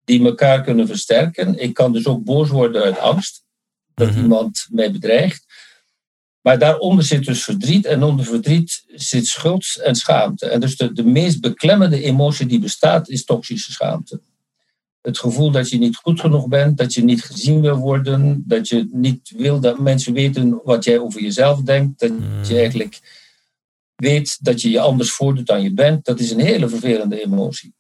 [0.06, 1.60] die elkaar kunnen versterken.
[1.60, 3.44] Ik kan dus ook boos worden uit angst
[3.94, 4.22] dat Mhm.
[4.22, 5.46] iemand mij bedreigt.
[6.42, 10.46] Maar daaronder zit dus verdriet en onder verdriet zit schuld en schaamte.
[10.46, 14.22] En dus de, de meest beklemmende emotie die bestaat is toxische schaamte.
[15.02, 18.68] Het gevoel dat je niet goed genoeg bent, dat je niet gezien wil worden, dat
[18.68, 22.44] je niet wil dat mensen weten wat jij over jezelf denkt, dat Mm.
[22.44, 23.00] je eigenlijk
[23.96, 26.06] weet dat je je anders voordoet dan je bent.
[26.06, 27.74] Dat is een hele vervelende emotie.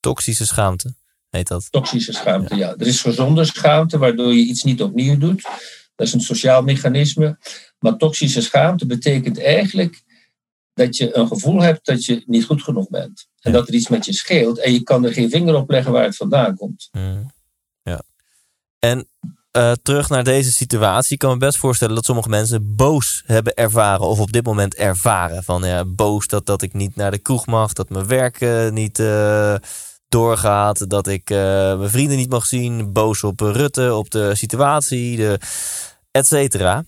[0.00, 0.94] Toxische schaamte
[1.30, 1.66] heet dat.
[1.70, 2.74] Toxische schaamte, ja.
[2.78, 5.48] Er is gezonde schaamte, waardoor je iets niet opnieuw doet.
[5.94, 7.38] Dat is een sociaal mechanisme.
[7.78, 10.02] Maar toxische schaamte betekent eigenlijk
[10.74, 13.26] dat je een gevoel hebt dat je niet goed genoeg bent.
[13.40, 13.58] En Ja.
[13.58, 14.58] dat er iets met je scheelt.
[14.58, 16.88] En je kan er geen vinger op leggen waar het vandaan komt.
[16.92, 17.32] Mm.
[17.82, 18.02] Ja.
[18.78, 19.08] En
[19.50, 21.12] eh, terug naar deze situatie.
[21.12, 24.06] Ik kan me best voorstellen dat sommige mensen boos hebben ervaren.
[24.06, 25.44] Of op dit moment ervaren.
[25.44, 27.72] Van ja, boos dat, dat ik niet naar de kroeg mag.
[27.72, 29.54] Dat mijn werk eh, niet eh,
[30.14, 30.90] doorgaat.
[30.90, 32.92] Dat ik eh, mijn vrienden niet mag zien.
[32.92, 35.38] Boos op Rutte, op de situatie, de,
[36.10, 36.84] et cetera.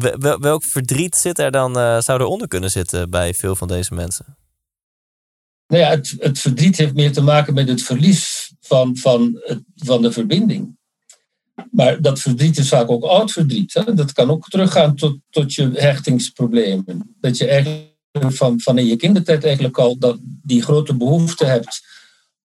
[0.00, 3.68] Wel- wel- welk verdriet zit er dan, eh, zou eronder kunnen zitten bij veel van
[3.68, 4.36] deze mensen?
[5.66, 9.40] Nou ja, het, het verdriet heeft meer te maken met het verlies van, van,
[9.74, 10.78] van de verbinding.
[11.70, 13.74] Maar dat verdriet is vaak ook oud verdriet.
[13.74, 13.94] Hè?
[13.94, 17.16] Dat kan ook teruggaan tot, tot je hechtingsproblemen.
[17.20, 21.89] Dat je eigenlijk van, van in je kindertijd eigenlijk al dat, die grote behoefte hebt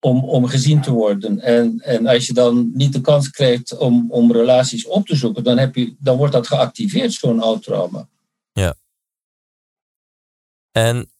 [0.04, 1.40] om, om gezien te worden.
[1.40, 5.44] En, en als je dan niet de kans krijgt om, om relaties op te zoeken,
[5.44, 8.08] dan, heb je, dan wordt dat geactiveerd, zo'n oud trauma.
[10.72, 11.10] En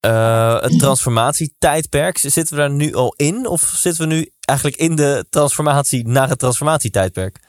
[0.00, 3.46] eh, het transformatietijdperk, zitten we daar nu al in?
[3.46, 7.40] Of zitten we nu eigenlijk in de transformatie naar het transformatietijdperk?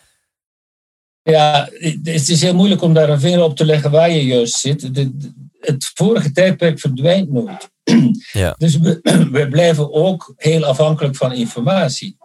[1.22, 1.70] Ja,
[2.04, 4.82] het is heel moeilijk om daar een vinger op te leggen waar je juist zit.
[4.82, 7.70] De- de- het vorige tijdperk verdwijnt nooit.
[8.32, 8.56] Ja.
[8.58, 9.00] Dus we,
[9.32, 12.18] we blijven ook heel afhankelijk van informatie.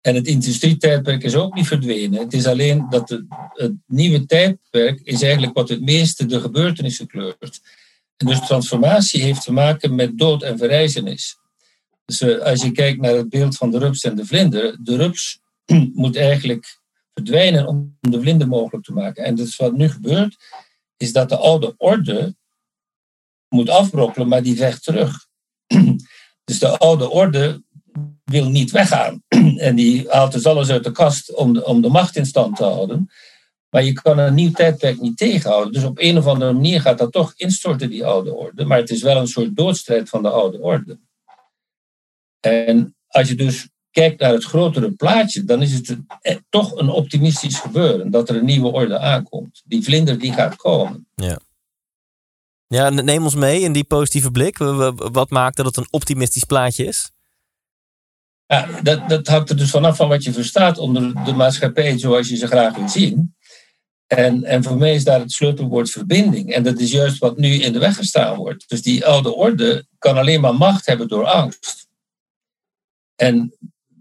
[0.00, 2.20] En het industrietijdperk is ook niet verdwenen.
[2.20, 7.06] Het is alleen dat het, het nieuwe tijdperk is eigenlijk wat het meeste de gebeurtenissen
[7.06, 7.60] kleurt.
[8.16, 11.36] En dus transformatie heeft te maken met dood en verrijzenis.
[12.04, 14.96] Dus eh, als je kijkt naar het beeld van de rups en de vlinder, de
[14.96, 15.40] rups
[15.94, 16.80] moet eigenlijk
[17.14, 19.24] verdwijnen om de vlinder mogelijk te maken.
[19.24, 20.36] En dus wat nu gebeurt,
[20.96, 22.36] is dat de oude orde
[23.56, 25.26] moet afbrokkelen, maar die vecht terug.
[26.44, 27.62] Dus de oude orde
[28.24, 29.22] wil niet weggaan.
[29.56, 32.56] En die haalt dus alles uit de kast om de, om de macht in stand
[32.56, 33.10] te houden.
[33.70, 35.72] Maar je kan een nieuw tijdperk niet tegenhouden.
[35.72, 38.64] Dus op een of andere manier gaat dat toch instorten, die oude orde.
[38.64, 40.98] Maar het is wel een soort doodstrijd van de oude orde.
[42.40, 46.88] En als je dus kijkt naar het grotere plaatje, dan is het eh, toch een
[46.88, 49.62] optimistisch gebeuren dat er een nieuwe orde aankomt.
[49.64, 51.08] Die vlinder die gaat komen.
[51.14, 51.38] Ja.
[52.68, 54.58] Ja, neem ons mee in die positieve blik.
[54.96, 57.10] Wat maakt dat het een optimistisch plaatje is?
[58.46, 62.28] Ja, dat, dat hangt er dus vanaf van wat je verstaat onder de maatschappij zoals
[62.28, 63.34] je ze graag wil zien.
[64.06, 66.52] En, en voor mij is daar het sleutelwoord verbinding.
[66.52, 68.68] En dat is juist wat nu in de weg gestaan wordt.
[68.68, 71.86] Dus die oude orde kan alleen maar macht hebben door angst.
[73.16, 73.54] En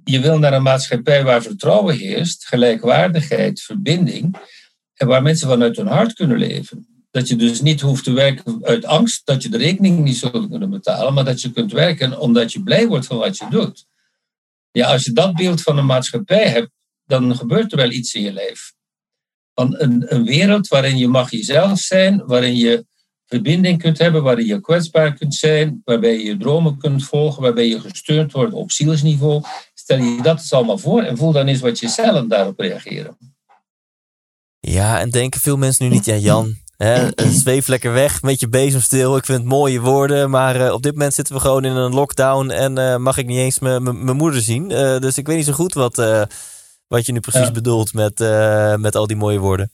[0.04, 4.36] je wil naar een maatschappij waar vertrouwen heerst, gelijkwaardigheid, verbinding.
[4.94, 6.95] En waar mensen vanuit hun hart kunnen leven.
[7.16, 10.50] Dat je dus niet hoeft te werken uit angst dat je de rekening niet zult
[10.50, 13.86] kunnen betalen, maar dat je kunt werken omdat je blij wordt van wat je doet.
[14.72, 16.70] Ja, als je dat beeld van een maatschappij hebt,
[17.06, 18.76] dan gebeurt er wel iets in je leven.
[19.54, 22.86] Van een, een wereld waarin je mag jezelf zijn, waarin je
[23.26, 27.68] verbinding kunt hebben, waarin je kwetsbaar kunt zijn, waarbij je je dromen kunt volgen, waarbij
[27.68, 29.44] je gesteund wordt op zielsniveau.
[29.74, 33.18] Stel je dat eens allemaal voor en voel dan eens wat je zelf daarop reageren.
[34.60, 37.10] Ja, en denken veel mensen nu niet, ja Jan, Hè,
[37.44, 39.18] zweef lekker weg met je bezemstil.
[39.18, 40.30] Ik vind het mooie woorden.
[40.30, 42.50] Maar uh, op dit moment zitten we gewoon in een lockdown.
[42.50, 44.70] En uh, mag ik niet eens mijn moeder zien.
[44.70, 45.96] Uh, dus ik weet niet zo goed wat,
[46.88, 47.52] wat je nu precies ja.
[47.52, 48.20] bedoelt met,
[48.80, 49.72] met al die mooie woorden.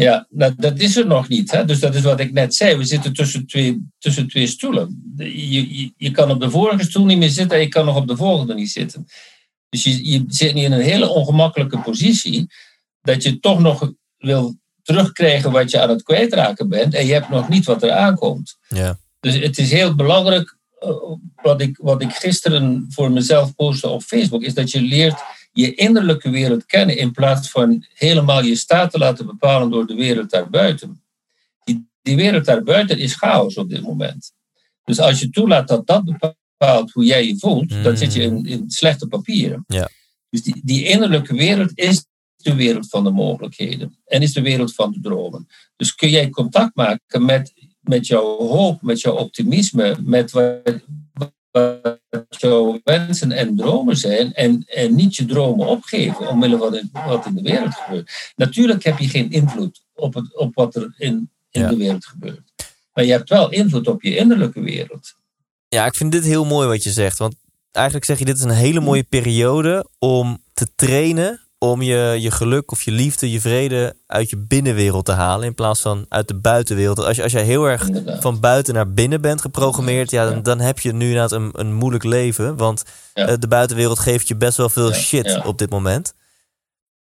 [0.00, 1.50] Ja, dat, dat is er nog niet.
[1.50, 1.64] Hè?
[1.64, 2.76] Dus dat is wat ik net zei.
[2.76, 5.14] We zitten tussen twee, tussen twee stoelen.
[5.16, 7.96] Je, je, je kan op de vorige stoel niet meer zitten en je kan nog
[7.96, 9.06] op de volgende niet zitten.
[9.68, 12.46] Dus je, je zit nu in een hele ongemakkelijke positie.
[13.00, 16.94] Dat je toch nog wil terugkrijgen wat je aan het kwijtraken bent.
[16.94, 18.56] En je hebt nog niet wat er aankomt.
[18.68, 18.98] Ja.
[19.20, 20.56] Dus het is heel belangrijk.
[20.78, 20.90] Eh,
[21.42, 25.22] wat ik, wat ik gisteren voor mezelf postte op Facebook, is dat je leert
[25.52, 29.94] je innerlijke wereld kennen in plaats van helemaal je staat te laten bepalen door de
[29.94, 31.02] wereld daarbuiten.
[31.64, 34.32] Die, die wereld daarbuiten is chaos op dit moment.
[34.84, 38.44] Dus als je toelaat dat dat bepaalt hoe jij je voelt, dan zit je in,
[38.44, 39.64] in slechte papieren.
[39.66, 39.88] Ja.
[40.30, 42.06] Dus die, die innerlijke wereld is
[42.50, 45.48] de wereld van de mogelijkheden en is de wereld van de dromen.
[45.76, 50.82] Dus kun jij contact maken met, met jouw hoop, met jouw optimisme, met wat,
[51.50, 57.26] wat jouw wensen en dromen zijn en, en niet je dromen opgeven omwille van wat
[57.26, 58.32] in de wereld gebeurt.
[58.36, 62.52] Natuurlijk heb je geen invloed op, het, op wat er in, in de wereld gebeurt.
[62.92, 65.14] Maar je hebt wel invloed op je innerlijke wereld.
[65.68, 67.18] Ja, ik vind dit heel mooi wat je zegt.
[67.18, 67.34] Want
[67.72, 72.30] eigenlijk zeg je, dit is een hele mooie periode om te trainen om je, je
[72.30, 76.28] geluk of je liefde, je vrede uit je binnenwereld te halen in plaats van uit
[76.28, 77.04] de buitenwereld.
[77.04, 77.88] Als, je, als jij heel erg
[78.20, 81.74] van buiten naar binnen bent geprogrammeerd, ja, dan, dan heb je nu inderdaad een, een
[81.74, 82.56] moeilijk leven.
[82.56, 86.14] Want eh, de buitenwereld geeft je best wel veel shit op dit moment.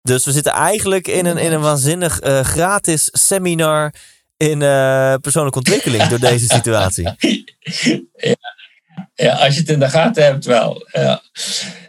[0.03, 3.95] Dus we zitten eigenlijk in een, in een waanzinnig uh, gratis seminar
[4.37, 7.05] in uh, persoonlijke ontwikkeling door deze situatie.
[8.17, 8.37] Ja.
[9.15, 10.89] Ja, als je het in de gaten hebt wel.
[10.93, 11.23] Ja.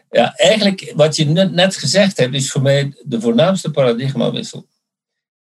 [0.10, 4.67] Ja, eigenlijk wat je net gezegd hebt, is voor mij de voornaamste paradigmawissel.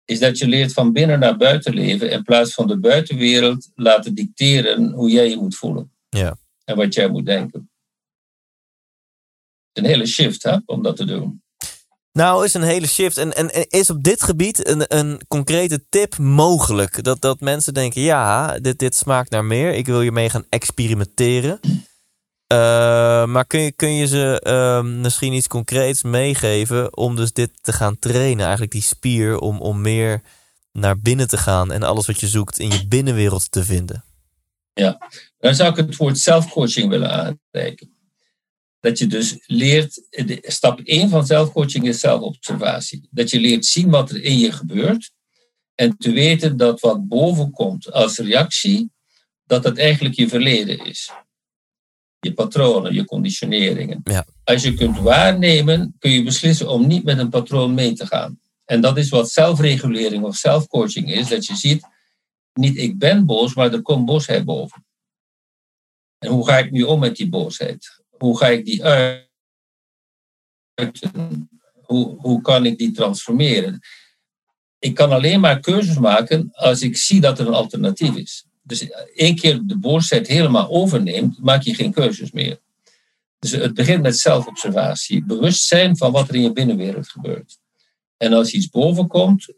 [0.06, 4.15] Is dat je leert van binnen naar buiten leven in plaats van de buitenwereld laten
[4.15, 5.91] dicteren hoe jij je moet voelen.
[6.10, 6.38] Ja.
[6.65, 7.69] En wat jij moet denken.
[9.73, 11.42] Een hele shift hè, om dat te doen.
[12.13, 13.17] Nou, is een hele shift.
[13.17, 17.04] En, en, is op dit gebied een, een concrete tip mogelijk?
[17.04, 19.73] Dat, dat mensen denken, ja, dit, dit smaakt naar meer.
[19.73, 21.60] Ik wil hiermee gaan experimenteren.
[22.54, 27.49] Uh, maar kun je, kun je ze uh, misschien iets concreets meegeven om dus dit
[27.62, 28.41] te gaan trainen?
[28.41, 30.21] Eigenlijk die spier om, om meer
[30.71, 34.04] naar binnen te gaan en alles wat je zoekt in je binnenwereld te vinden.
[34.73, 37.92] Ja, dan zou ik het woord zelfcoaching willen aanreiken.
[38.83, 40.01] Dat je dus leert,
[40.41, 43.07] stap 1 van zelfcoaching is zelfobservatie.
[43.11, 45.11] Dat je leert zien wat er in je gebeurt
[45.75, 48.91] en te weten dat wat boven komt als reactie,
[49.45, 51.11] dat het eigenlijk je verleden is
[52.23, 54.01] je patronen, je conditioneringen.
[54.03, 54.25] Ja.
[54.43, 58.39] Als je kunt waarnemen, kun je beslissen om niet met een patroon mee te gaan.
[58.65, 61.27] En dat is wat zelfregulering of zelfcoaching is.
[61.27, 61.87] Dat je ziet,
[62.53, 64.85] niet ik ben boos, maar er komt boosheid boven.
[66.17, 68.02] En hoe ga ik nu om met die boosheid?
[68.23, 68.83] Hoe ga ik die?
[71.81, 73.79] Hoe, hoe kan ik die transformeren?
[74.79, 78.45] Ik kan alleen maar keuzes maken als ik zie dat er een alternatief is.
[78.62, 82.59] Dus één keer de boosheid helemaal overneemt, maak je geen keuzes meer.
[83.39, 85.25] Dus het begint met zelfobservatie.
[85.25, 87.57] Bewust zijn van wat er in je binnenwereld gebeurt.
[88.17, 89.53] En als iets boven komt,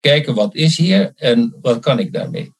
[0.00, 2.52] kijken wat is hier en wat kan ik daarmee.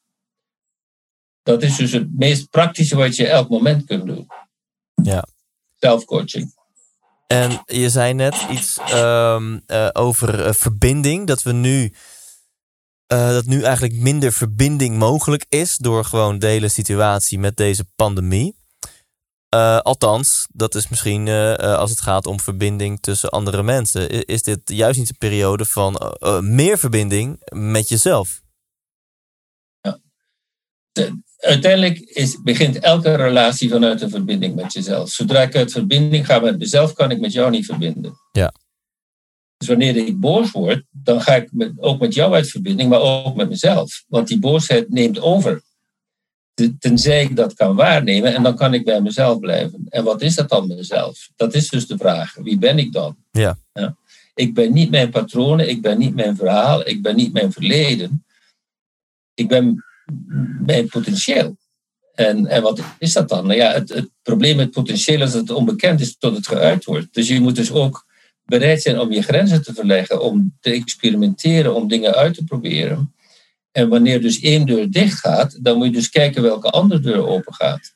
[1.42, 4.26] Dat is dus het meest praktische wat je elk moment kunt doen.
[5.02, 5.24] Ja.
[5.80, 6.58] Zelfcoaching.
[7.26, 11.26] En je zei net iets ehm, eh, over uh, verbinding.
[11.26, 11.94] Dat we nu.
[13.12, 15.76] Uh, dat nu eigenlijk minder verbinding mogelijk is.
[15.76, 18.56] door gewoon de hele situatie met deze pandemie.
[19.82, 24.26] althans, dat is misschien als het gaat om verbinding tussen andere mensen.
[24.26, 28.40] Is dit juist niet een periode van meer verbinding met jezelf?
[29.80, 29.98] Ja.
[30.92, 35.10] De, uiteindelijk is, begint elke relatie vanuit een verbinding met jezelf.
[35.10, 38.12] Zodra ik uit verbinding ga met mezelf, kan ik met jou niet verbinden.
[38.32, 38.52] Ja.
[39.56, 43.00] Dus wanneer ik boos word, dan ga ik met, ook met jou uit verbinding, maar
[43.00, 44.04] ook met mezelf.
[44.08, 45.62] Want die boosheid neemt over.
[46.78, 49.86] Tenzij ik dat kan waarnemen en dan kan ik bij mezelf blijven.
[49.88, 51.28] En wat is dat dan mezelf?
[51.36, 52.34] Dat is dus de vraag.
[52.34, 53.16] Wie ben ik dan?
[53.30, 53.58] Ja.
[53.72, 53.96] ja.
[54.34, 58.24] Ik ben niet mijn patronen, ik ben niet mijn verhaal, ik ben niet mijn verleden.
[59.34, 59.84] Ik ben
[60.60, 61.56] mijn potentieel.
[62.14, 63.46] En, en wat is dat dan?
[63.46, 66.84] Nou ja, het, het probleem met potentieel is dat het onbekend is tot het geuit
[66.84, 67.14] wordt.
[67.14, 68.06] Dus je moet dus ook
[68.44, 73.14] bereid zijn om je grenzen te verleggen, om te experimenteren, om dingen uit te proberen.
[73.72, 77.26] En wanneer dus één deur dicht gaat, dan moet je dus kijken welke andere deur
[77.26, 77.94] open gaat.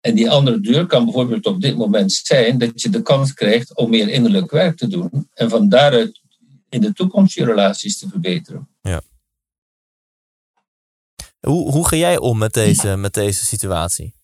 [0.00, 3.76] En die andere deur kan bijvoorbeeld op dit moment zijn dat je de kans krijgt
[3.76, 6.20] om meer innerlijk werk te doen en van daaruit
[6.68, 8.68] in de toekomst je relaties te verbeteren.
[8.82, 9.02] Ja.
[11.40, 14.14] Hoe, hoe ga jij om met deze, met deze situatie?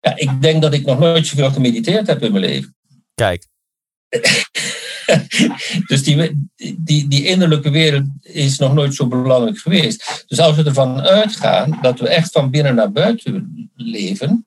[0.00, 2.76] Ja, ik denk dat ik nog nooit zoveel gemediteerd heb in mijn leven.
[3.14, 3.46] Kijk.
[5.86, 10.24] dus die, die, die innerlijke wereld is nog nooit zo belangrijk geweest.
[10.26, 14.46] Dus als we ervan uitgaan dat we echt van binnen naar buiten leven,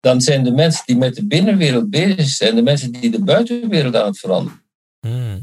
[0.00, 3.96] dan zijn de mensen die met de binnenwereld bezig zijn, de mensen die de buitenwereld
[3.96, 4.64] aan het veranderen
[5.00, 5.42] hmm.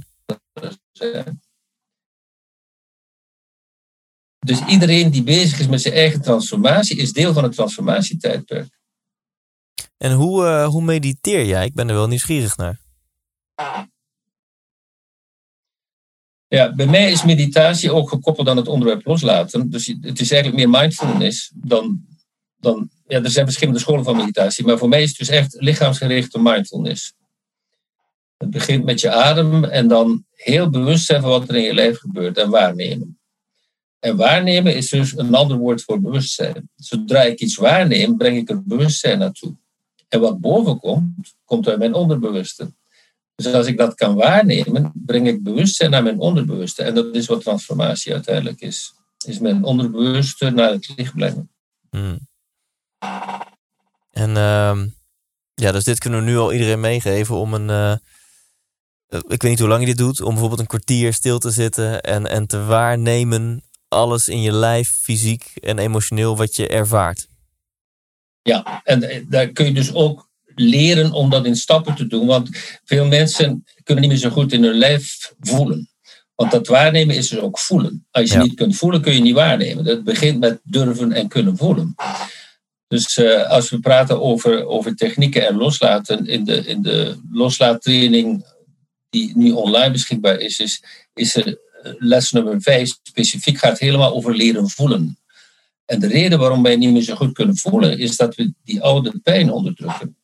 [4.44, 8.80] Dus iedereen die bezig is met zijn eigen transformatie, is deel van het transformatietijdperk.
[9.98, 11.66] En hoe, uh, hoe mediteer jij?
[11.66, 12.82] Ik ben er wel nieuwsgierig naar.
[16.48, 19.70] Ja, bij mij is meditatie ook gekoppeld aan het onderwerp loslaten.
[19.70, 22.06] Dus het is eigenlijk meer mindfulness dan.
[22.58, 25.56] dan ja, er zijn verschillende scholen van meditatie, maar voor mij is het dus echt
[25.60, 27.14] lichaamsgerichte mindfulness.
[28.38, 31.74] Het begint met je adem en dan heel bewust zijn van wat er in je
[31.74, 33.18] lijf gebeurt en waarnemen.
[34.04, 36.70] En waarnemen is dus een ander woord voor bewustzijn.
[36.76, 39.56] Zodra ik iets waarneem, breng ik er bewustzijn naartoe.
[40.08, 42.74] En wat boven komt, komt uit mijn onderbewuste.
[43.36, 46.84] Dus als ik dat kan waarnemen, breng ik bewustzijn naar mijn onderbewuste.
[46.84, 48.94] En dat is wat transformatie uiteindelijk is.
[49.26, 51.50] Is mijn onderbewuste naar het licht brengen.
[51.90, 52.20] Hmm.
[54.12, 54.82] En uh,
[55.54, 57.70] ja, dus dit kunnen we nu al iedereen meegeven om een.
[57.70, 57.96] Uh,
[59.10, 62.02] ik weet niet hoe lang je dit doet, om bijvoorbeeld een kwartier stil te zitten
[62.02, 63.64] en, en te waarnemen
[63.94, 67.28] alles in je lijf, fysiek en emotioneel, wat je ervaart.
[68.42, 72.26] Ja, en eh, daar kun je dus ook leren om dat in stappen te doen.
[72.26, 72.50] Want
[72.84, 75.90] veel mensen kunnen niet meer zo goed in hun lijf voelen.
[76.36, 78.06] Want dat waarnemen is dus ook voelen.
[78.12, 79.84] Als je niet kunt voelen, kun je niet waarnemen.
[79.84, 81.96] Dat begint met durven en kunnen voelen.
[82.88, 88.46] Dus uh, als we praten over, over technieken en loslaten, in de, in de loslaattraining
[89.10, 91.58] die nu online beschikbaar is, is, is er
[91.98, 95.18] les nummer 5 specifiek gaat helemaal over leren voelen.
[95.86, 98.82] En de reden waarom wij niet meer zo goed kunnen voelen, is dat we die
[98.82, 100.16] oude pijn onderdrukken.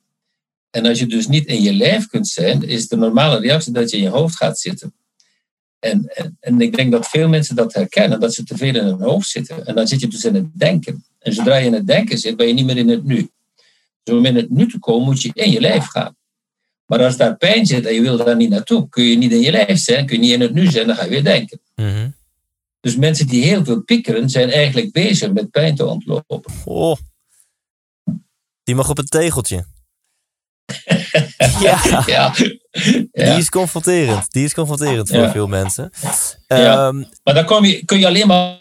[0.69, 3.89] En als je dus niet in je lijf kunt zijn, is de normale reactie dat
[3.89, 4.93] je in je hoofd gaat zitten.
[5.79, 8.83] En, en, en ik denk dat veel mensen dat herkennen, dat ze te veel in
[8.83, 9.65] hun hoofd zitten.
[9.65, 11.05] En dan zit je dus in het denken.
[11.19, 13.29] En zodra je in het denken zit, ben je niet meer in het nu.
[14.03, 16.15] Dus om in het nu te komen, moet je in je lijf gaan.
[16.89, 19.39] Maar als daar pijn zit en je wil daar niet naartoe, kun je niet in
[19.39, 21.61] je lijf zijn, kun je niet in het nu zijn, dan ga je weer denken.
[21.75, 22.09] Mhm.
[22.79, 26.53] Dus mensen die heel veel piekeren, zijn eigenlijk bezig met pijn te ontlopen.
[26.65, 26.97] Oh.
[28.63, 29.65] Die mag op het tegeltje.
[31.61, 32.03] ja.
[32.05, 32.33] ja.
[33.11, 34.31] Die is confronterend.
[34.31, 35.91] Die is confronterend voor veel mensen.
[36.47, 36.87] Ja.
[36.87, 38.57] Um, maar dan kom je, kun je alleen maar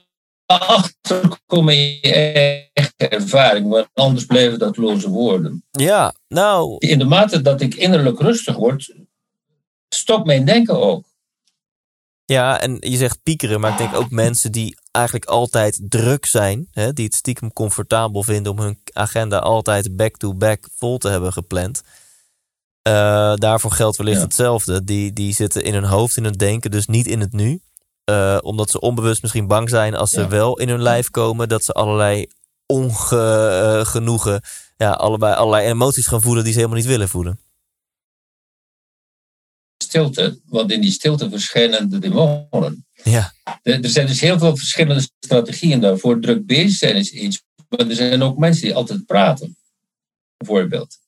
[0.49, 5.65] achterkomen in je eigen ervaring, want anders blijven dat loze woorden.
[5.71, 6.77] Ja, nou.
[6.79, 8.95] In de mate dat ik innerlijk rustig word,
[9.89, 11.07] stopt mijn denken ook.
[12.25, 16.69] Ja, en je zegt piekeren, maar ik denk ook mensen die eigenlijk altijd druk zijn,
[16.71, 21.83] hè, die het stiekem comfortabel vinden om hun agenda altijd back-to-back vol te hebben gepland.
[22.89, 24.85] Uh, daarvoor geldt wellicht hetzelfde.
[24.85, 27.61] Die, die zitten in hun hoofd in het denken, dus niet in het nu.
[28.09, 31.65] Eh, omdat ze onbewust misschien bang zijn als ze wel in hun lijf komen, dat
[31.65, 32.27] ze allerlei
[32.67, 34.43] ongenoegen,
[34.77, 37.41] ja, allebei, allerlei emoties gaan voelen die ze helemaal niet willen voelen.
[39.83, 42.87] Stilte, want in die stilte verschijnen de demonen.
[42.93, 43.33] Ja.
[43.63, 46.21] Er zijn dus heel veel verschillende strategieën daarvoor.
[46.21, 49.57] Druk bezig zijn is iets, maar er zijn ook mensen die altijd praten,
[50.37, 50.99] bijvoorbeeld.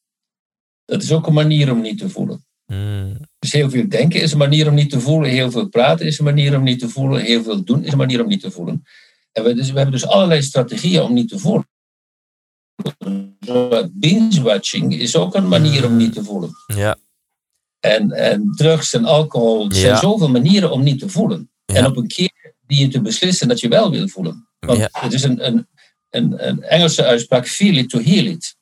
[0.84, 2.44] Dat is ook een manier om niet te voelen.
[3.38, 6.18] Dus heel veel denken is een manier om niet te voelen, heel veel praten is
[6.18, 8.50] een manier om niet te voelen, heel veel doen is een manier om niet te
[8.50, 8.82] voelen.
[9.32, 11.68] En we, dus, we hebben dus allerlei strategieën om niet te voelen.
[13.92, 16.50] Binge-watching is ook een manier om niet te voelen.
[16.66, 16.96] Ja.
[17.80, 21.50] En, en drugs en alcohol er zijn zoveel manieren om niet te voelen.
[21.64, 21.74] Ja.
[21.74, 24.48] En op een keer die je te beslissen dat je wel wil voelen.
[24.58, 24.88] Want Ja.
[24.92, 25.68] het is een, een,
[26.10, 28.56] een, een Engelse uitspraak, feel it to heal it.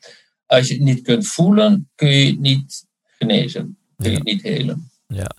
[0.47, 2.87] Als je het niet kunt voelen, kun je het niet
[3.19, 3.78] genezen.
[3.99, 4.91] Je niet helen.
[5.07, 5.31] Ja.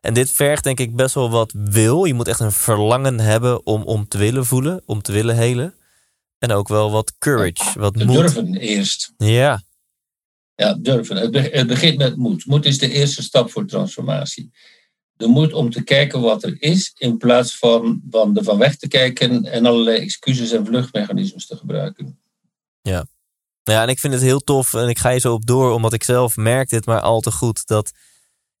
[0.00, 2.04] En dit vergt denk ik best wel wat wil.
[2.04, 5.74] Je moet echt een verlangen hebben om, om te willen voelen, om te willen helen.
[6.38, 8.16] En ook wel wat courage, wat moed.
[8.16, 9.12] durven eerst.
[9.16, 9.62] Ja,
[10.54, 11.16] Ja, durven.
[11.16, 12.46] Het begint met moed.
[12.46, 14.50] Moed is de eerste stap voor transformatie.
[15.16, 18.76] De moed om te kijken wat er is, in plaats van, van er van weg
[18.76, 22.18] te kijken en allerlei excuses en vluchtmechanismes te gebruiken.
[22.82, 23.06] ja,
[23.76, 26.04] en ik vind het heel tof en ik ga je zo op door, omdat ik
[26.04, 27.66] zelf merk dit maar al te goed.
[27.66, 27.92] Dat,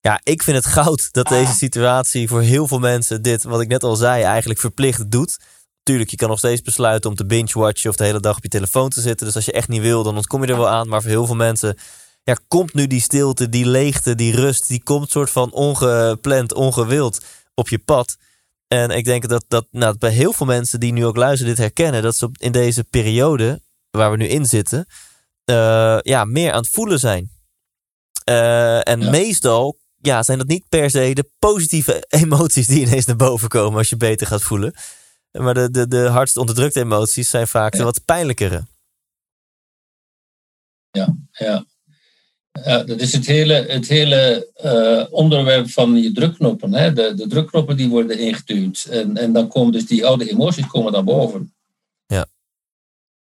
[0.00, 3.68] ja, ik vind het goud dat deze situatie voor heel veel mensen dit, wat ik
[3.68, 5.38] net al zei, eigenlijk verplicht doet.
[5.82, 8.48] Tuurlijk, je kan nog steeds besluiten om te binge-watchen of de hele dag op je
[8.48, 9.26] telefoon te zitten.
[9.26, 10.88] Dus als je echt niet wil, dan ontkom je er wel aan.
[10.88, 11.78] Maar voor heel veel mensen
[12.22, 17.20] ja, komt nu die stilte, die leegte, die rust, die komt soort van ongepland, ongewild
[17.54, 18.16] op je pad.
[18.66, 21.64] En ik denk dat, dat nou, bij heel veel mensen die nu ook luisteren dit
[21.64, 23.60] herkennen, dat ze in deze periode
[23.90, 24.86] waar we nu in zitten,
[25.44, 27.30] eh, ja, meer aan het voelen zijn.
[28.24, 29.10] Eh, en Ja.
[29.10, 33.78] meestal ja, zijn dat niet per se de positieve emoties die ineens naar boven komen
[33.78, 34.74] als je beter gaat voelen.
[35.38, 38.66] Maar de, de, de hardst onderdrukte emoties zijn vaak de wat pijnlijkere.
[40.90, 41.66] Ja, ja.
[42.64, 46.74] Ja, dat is het hele, het hele eh, onderwerp van je drukknoppen.
[46.74, 46.92] Hè?
[46.92, 48.86] De, de drukknoppen die worden ingeduwd.
[48.90, 51.52] En, en dan komen dus die oude emoties komen dan boven.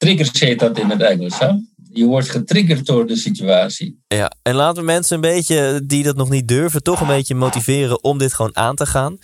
[0.04, 1.40] Triggers heet dat in het Engels.
[1.40, 1.48] Hè?
[1.94, 4.04] Je wordt getriggerd door de situatie.
[4.08, 7.36] Ja, en laten we mensen een beetje die dat nog niet durven, toch een beetje
[7.36, 9.18] motiveren om dit gewoon aan te gaan.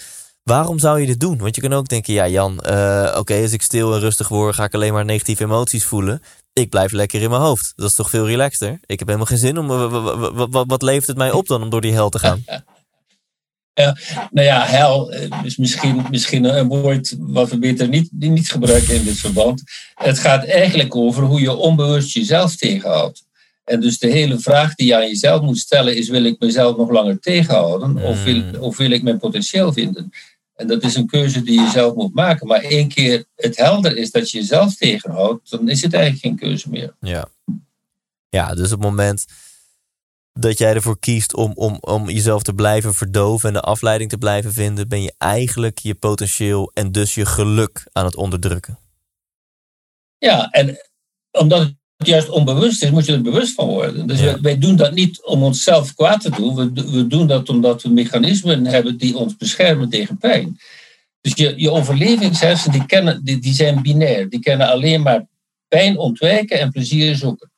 [0.43, 1.37] Waarom zou je dit doen?
[1.37, 4.55] Want je kan ook denken, ja Jan, eh, oké, als ik stil en rustig word,
[4.55, 6.21] ga ik alleen maar negatieve emoties voelen.
[6.53, 7.73] Ik blijf lekker in mijn hoofd.
[7.75, 8.79] Dat is toch veel relaxter?
[8.85, 9.67] Ik heb helemaal geen zin om.
[9.67, 12.09] wa- wa- wa- wa- wa- Wat levert het mij op dan om door die hel
[12.09, 12.43] te gaan?
[14.31, 18.95] Nou ja, hel eh, is misschien, misschien een woord wat we beter niet, niet gebruiken
[18.95, 19.63] in dit verband.
[19.95, 23.27] Het gaat eigenlijk over hoe je onbewust jezelf tegenhoudt.
[23.63, 26.77] En dus de hele vraag die je aan jezelf moet stellen is: wil ik mezelf
[26.77, 28.55] nog langer tegenhouden of, wil, Mm.
[28.55, 30.11] of wil ik mijn potentieel vinden?
[30.55, 32.47] En dat is een keuze die je zelf moet maken.
[32.47, 36.49] Maar één keer het helder is dat je jezelf tegenhoudt, dan is het eigenlijk geen
[36.49, 36.95] keuze meer.
[36.99, 37.29] Ja.
[38.29, 39.25] Ja, dus op het moment
[40.39, 44.17] dat jij ervoor kiest om, om, om jezelf te blijven verdoven en de afleiding te
[44.17, 48.79] blijven vinden, ben je eigenlijk je potentieel en dus je geluk aan het onderdrukken.
[50.17, 50.77] Ja, en
[51.31, 54.07] omdat het juist onbewust is, moet je er bewust van worden.
[54.07, 54.25] Dus Ja.
[54.25, 56.55] wij, wij doen dat niet om onszelf kwaad te doen.
[56.55, 60.57] We, we doen dat omdat we mechanismen hebben die ons beschermen tegen pijn.
[61.21, 64.29] Dus je, je overlevingshersen die, kennen, die, die zijn binair.
[64.29, 65.27] Die kennen alleen maar
[65.67, 67.51] pijn ontwijken en plezier zoeken.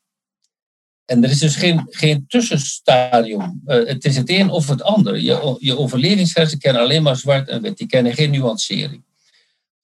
[1.05, 3.61] En er is dus geen, geen tussenstadium.
[3.65, 5.19] Eh, het is het een of het ander.
[5.19, 7.77] Je, je overlevingshersen kennen alleen maar zwart en wit.
[7.77, 9.03] Die kennen geen nuancering.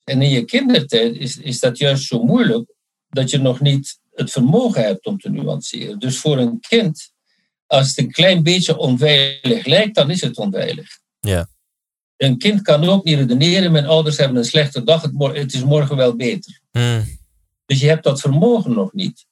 [0.04, 2.74] En in je kindertijd is, is dat juist zo moeilijk
[3.10, 6.00] dat je nog niet het vermogen hebt om te nuanceren.
[6.00, 7.12] Dus voor een kind,
[7.66, 11.00] als het een klein beetje onveilig lijkt, dan is het onveilig.
[11.20, 11.48] Ja.
[12.18, 15.64] Een kind kan ook niet redeneren, mijn ouders hebben een slechte dag, het, het is
[15.64, 16.60] morgen wel beter.
[16.72, 17.18] Hmm.
[17.66, 19.26] Dus je hebt dat vermogen nog niet.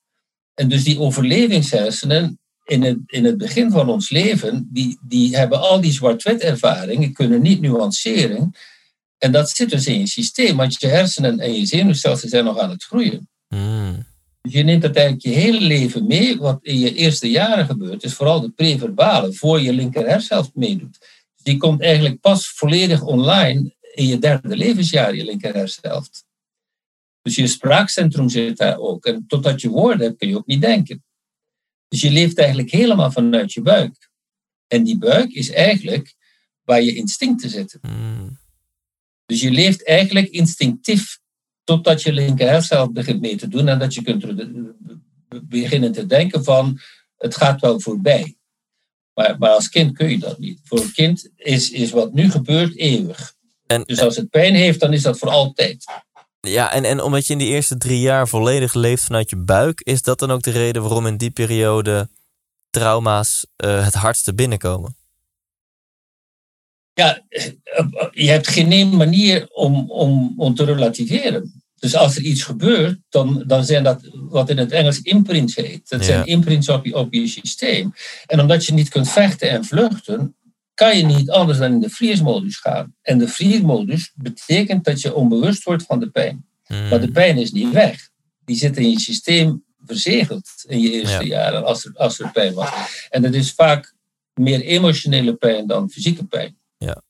[0.55, 5.59] En dus die overlevingshersenen in het, in het begin van ons leven, die, die hebben
[5.59, 8.51] al die zwart-wit ervaringen, kunnen niet nuanceren.
[9.17, 12.59] En dat zit dus in je systeem, want je hersenen en je zenuwstelsel zijn nog
[12.59, 13.29] aan het groeien.
[13.47, 14.05] Hmm.
[14.41, 16.37] Dus je neemt dat eigenlijk je hele leven mee.
[16.37, 20.97] Wat in je eerste jaren gebeurt, is vooral de preverbale, voor je linker hersenhelft meedoet.
[21.43, 26.24] Die komt eigenlijk pas volledig online in je derde levensjaar, je linker hersenhelft.
[27.25, 29.05] Dus je spraakcentrum zit daar ook.
[29.05, 31.03] En totdat je woorden hebt, kun je ook niet denken.
[31.87, 34.09] Dus je leeft eigenlijk helemaal vanuit je buik.
[34.67, 36.15] En die buik is eigenlijk
[36.63, 37.79] waar je instincten zitten.
[37.81, 38.39] Hmm.
[39.25, 41.19] Dus je leeft eigenlijk instinctief
[41.63, 44.25] totdat je linker hersenhelft begint mee te doen en dat je kunt
[45.43, 46.79] beginnen te denken van
[47.17, 48.37] het gaat wel voorbij.
[49.13, 50.59] Maar, maar als kind kun je dat niet.
[50.63, 53.35] Voor een kind is, is wat nu gebeurt eeuwig.
[53.65, 55.85] En, dus als het pijn heeft, dan is dat voor altijd.
[56.45, 59.81] Ja, en, en omdat je in die eerste drie jaar volledig leeft vanuit je buik,
[59.81, 62.09] is dat dan ook de reden waarom in die periode
[62.69, 64.95] trauma's uh, het hardste binnenkomen?
[66.93, 67.45] Ja, eh,
[68.11, 71.63] je hebt geen manier om, om, om te relativeren.
[71.79, 75.89] Dus als er iets gebeurt, dan, dan zijn dat wat in het Engels imprints heet.
[75.89, 77.93] Dat zijn imprints op je, op je systeem.
[78.25, 80.35] En omdat je niet kunt vechten en vluchten,
[80.75, 82.95] kan je niet anders dan in de freeze-modus gaan.
[83.01, 86.45] En de freeze-modus betekent dat je onbewust wordt van de pijn.
[86.65, 86.87] Hmm.
[86.87, 88.09] Maar de pijn is niet weg.
[88.45, 92.53] Die zit in je systeem verzegeld in je eerste jaren, als er, als er pijn
[92.53, 92.69] was.
[93.09, 93.93] En dat is vaak
[94.33, 96.57] meer emotionele pijn dan fysieke pijn.
[96.77, 97.01] Ja,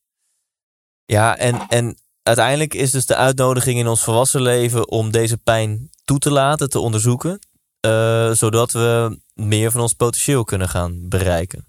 [1.05, 5.89] ja en, en uiteindelijk is dus de uitnodiging in ons volwassen leven om deze pijn
[6.03, 7.39] toe te laten, te onderzoeken,
[7.85, 11.67] uh, zodat we meer van ons potentieel kunnen gaan bereiken.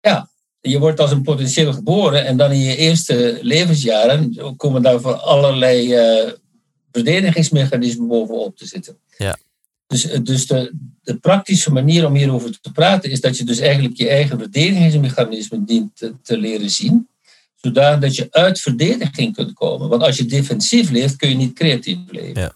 [0.00, 0.30] Ja,
[0.68, 5.14] je wordt als een potentieel geboren en dan in je eerste levensjaren komen daar voor
[5.14, 6.32] allerlei uh,
[6.92, 8.98] verdedigingsmechanismen bovenop te zitten.
[9.18, 9.38] Ja.
[9.86, 13.58] Dus, eh, dus de, de, praktische manier om hierover te praten is dat je dus
[13.58, 17.08] eigenlijk je eigen verdedigingsmechanismen dient te, te leren zien
[17.72, 19.88] zodat je uit verdediging kunt komen.
[19.88, 22.54] Want als je defensief leeft, kun je niet creatief leven.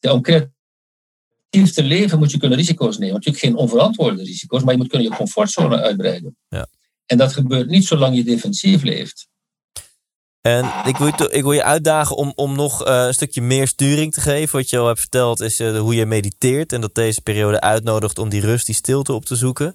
[0.00, 0.12] Ja.
[0.12, 3.14] om creatief te leven moet je kunnen risico's nemen.
[3.14, 6.36] Natuurlijk geen onverantwoorde risico's, maar je moet kunnen je comfortzone uitbreiden.
[6.48, 6.66] Ja.
[7.08, 9.28] En dat gebeurt niet zolang je defensief leeft.
[10.40, 13.68] En ik wil je, ik wil je uitdagen om, om nog uh, een stukje meer
[13.68, 14.56] sturing te geven.
[14.56, 16.72] Wat je al hebt verteld is uh, hoe je mediteert.
[16.72, 19.74] En dat deze periode uitnodigt om die rust, die stilte op te zoeken.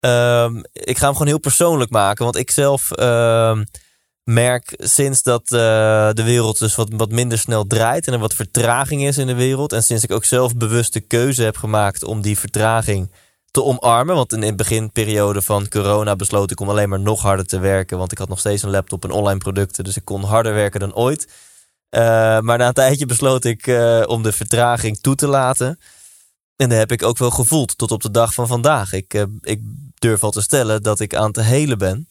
[0.00, 2.24] Um, ik ga hem gewoon heel persoonlijk maken.
[2.24, 3.60] Want ik zelf uh,
[4.22, 5.58] merk sinds dat uh,
[6.12, 8.06] de wereld dus wat, wat minder snel draait.
[8.06, 9.72] En er wat vertraging is in de wereld.
[9.72, 13.10] En sinds ik ook zelf bewust de keuze heb gemaakt om die vertraging
[13.50, 14.14] te omarmen.
[14.14, 17.98] Want in de beginperiode van corona besloot ik om alleen maar nog harder te werken.
[17.98, 19.84] Want ik had nog steeds een laptop en online producten.
[19.84, 21.28] Dus ik kon harder werken dan ooit.
[21.90, 22.00] Uh,
[22.40, 25.78] maar na een tijdje besloot ik uh, om de vertraging toe te laten.
[26.56, 28.92] En dat heb ik ook wel gevoeld tot op de dag van vandaag.
[28.92, 29.60] Ik, uh, ik
[29.94, 32.06] durf al te stellen dat ik aan te helen ben.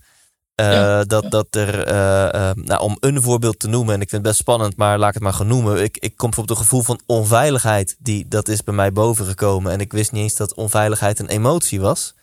[0.61, 4.31] Uh, dat, dat er, uh, nou, om een voorbeeld te noemen, en ik vind het
[4.31, 5.83] best spannend, maar laat ik het maar gaan noemen.
[5.83, 9.71] Ik, ik kom bijvoorbeeld een gevoel van onveiligheid, die, dat is bij mij bovengekomen.
[9.71, 12.13] En ik wist niet eens dat onveiligheid een emotie was.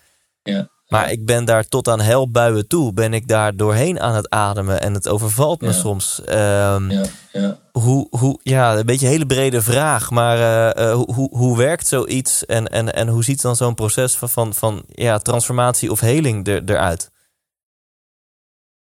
[0.42, 0.68] Ja.
[0.88, 4.80] Maar ik ben daar tot aan helbuien toe, ben ik daar doorheen aan het ademen.
[4.80, 6.20] En het overvalt me soms.
[6.28, 7.58] Um, ja, ja.
[7.72, 10.10] Hoe, hoe, ja, een beetje een hele brede vraag.
[10.10, 14.16] Maar uh, uh, hoe, hoe werkt zoiets en, en, en hoe ziet dan zo'n proces
[14.16, 17.12] van, van, van ja, transformatie of heling er, eruit?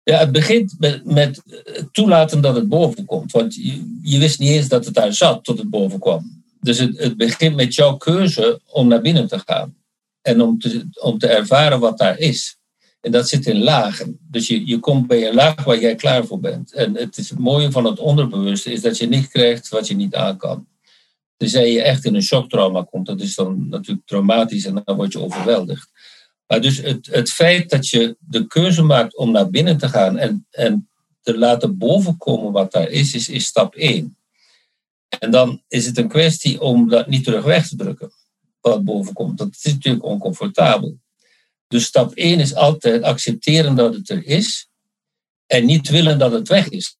[0.03, 1.41] Ja, het begint met, met
[1.91, 3.31] toelaten dat het boven komt.
[3.31, 3.55] Want
[4.01, 6.43] je, wist niet eens dat het daar zat tot het boven kwam.
[6.59, 9.75] Dus het, het begint met jouw keuze om naar binnen te gaan.
[10.21, 12.57] En om te, om te ervaren wat daar is.
[13.01, 14.19] En dat zit in lagen.
[14.29, 16.73] Dus je, je komt bij een laag waar jij klaar voor bent.
[16.73, 20.15] En het, is mooie van het onderbewuste is dat je niet krijgt wat je niet
[20.15, 20.67] aan kan.
[21.37, 25.11] Tenzij je echt in een shocktrauma komt, dat is dan natuurlijk traumatisch en dan word
[25.11, 25.89] je overweldigd.
[26.47, 30.17] Maar dus het, het feit dat je de keuze maakt om naar binnen te gaan
[30.17, 30.89] en, en
[31.21, 34.17] te laten bovenkomen wat daar is, is, is stap 1.
[35.19, 38.11] En dan is het een kwestie om dat niet terug weg te drukken,
[38.61, 39.37] wat boven komt.
[39.37, 40.99] Dat is natuurlijk oncomfortabel.
[41.67, 44.67] Dus stap 1 is altijd accepteren dat het er is
[45.45, 46.97] en niet willen dat het weg is.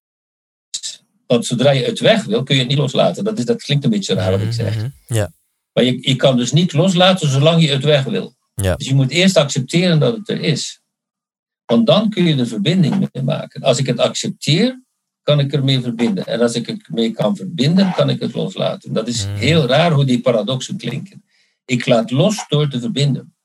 [1.28, 3.24] Want zodra je het weg wil, kun je het niet loslaten.
[3.24, 4.76] Dat, is, dat klinkt een beetje raar wat ik zeg.
[4.76, 5.32] Mhm, ja.
[5.74, 8.36] Maar je, je kan dus niet loslaten zolang je het weg wil.
[8.54, 8.76] Ja.
[8.76, 10.82] Dus je moet eerst accepteren dat het er is.
[11.66, 13.62] Want dan kun je de verbinding mee maken.
[13.62, 14.82] Als ik het accepteer,
[15.24, 16.26] kan ik ermee verbinden.
[16.26, 18.94] En als ik het mee kan verbinden, kan ik het loslaten.
[18.94, 19.36] Dat is mhm.
[19.36, 21.24] heel raar hoe die paradoxen klinken.
[21.66, 23.36] Ik laat los door te verbinden.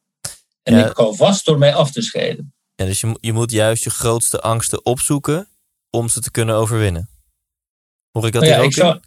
[0.62, 2.54] En ik hou vast door mij af te scheiden.
[2.74, 5.48] Ja, dus je, je moet juist je grootste angsten opzoeken
[5.90, 7.08] om ze te kunnen overwinnen.
[8.10, 9.00] Hoor ik dat nou ja, ook ik zou,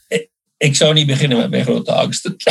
[0.62, 2.36] ik, zou niet beginnen met mijn grote angsten.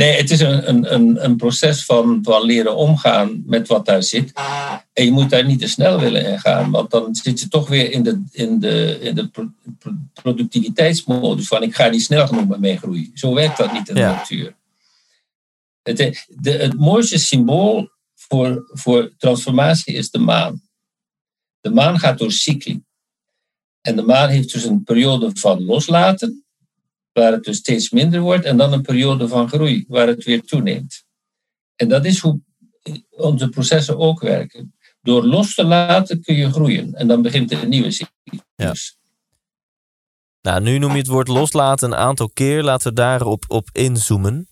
[0.00, 4.32] nee, het is een, een, een, proces van, van leren omgaan met wat daar zit.
[4.92, 7.68] En je moet daar niet te snel willen in gaan, want dan zit je toch
[7.68, 9.30] weer in de, in de, in de
[10.12, 13.10] productiviteitsmodus van ik ga niet snel genoeg met mijn groei.
[13.14, 14.54] Zo werkt dat niet in de natuur.
[15.82, 20.62] Het, de, het mooiste symbool voor, voor transformatie is de maan.
[21.60, 22.82] De maan gaat door cycli.
[23.82, 26.44] En de maan heeft dus een periode van loslaten,
[27.12, 30.42] waar het dus steeds minder wordt, en dan een periode van groei, waar het weer
[30.42, 31.04] toeneemt.
[31.76, 32.40] En dat is hoe
[33.10, 34.74] onze processen ook werken.
[35.00, 38.40] Door los te laten kun je groeien en dan begint een nieuwe cyclus.
[38.54, 38.72] Ja.
[40.42, 42.62] Nou, nu noem je het woord loslaten een aantal keer.
[42.62, 44.48] Laten we daarop op inzoomen.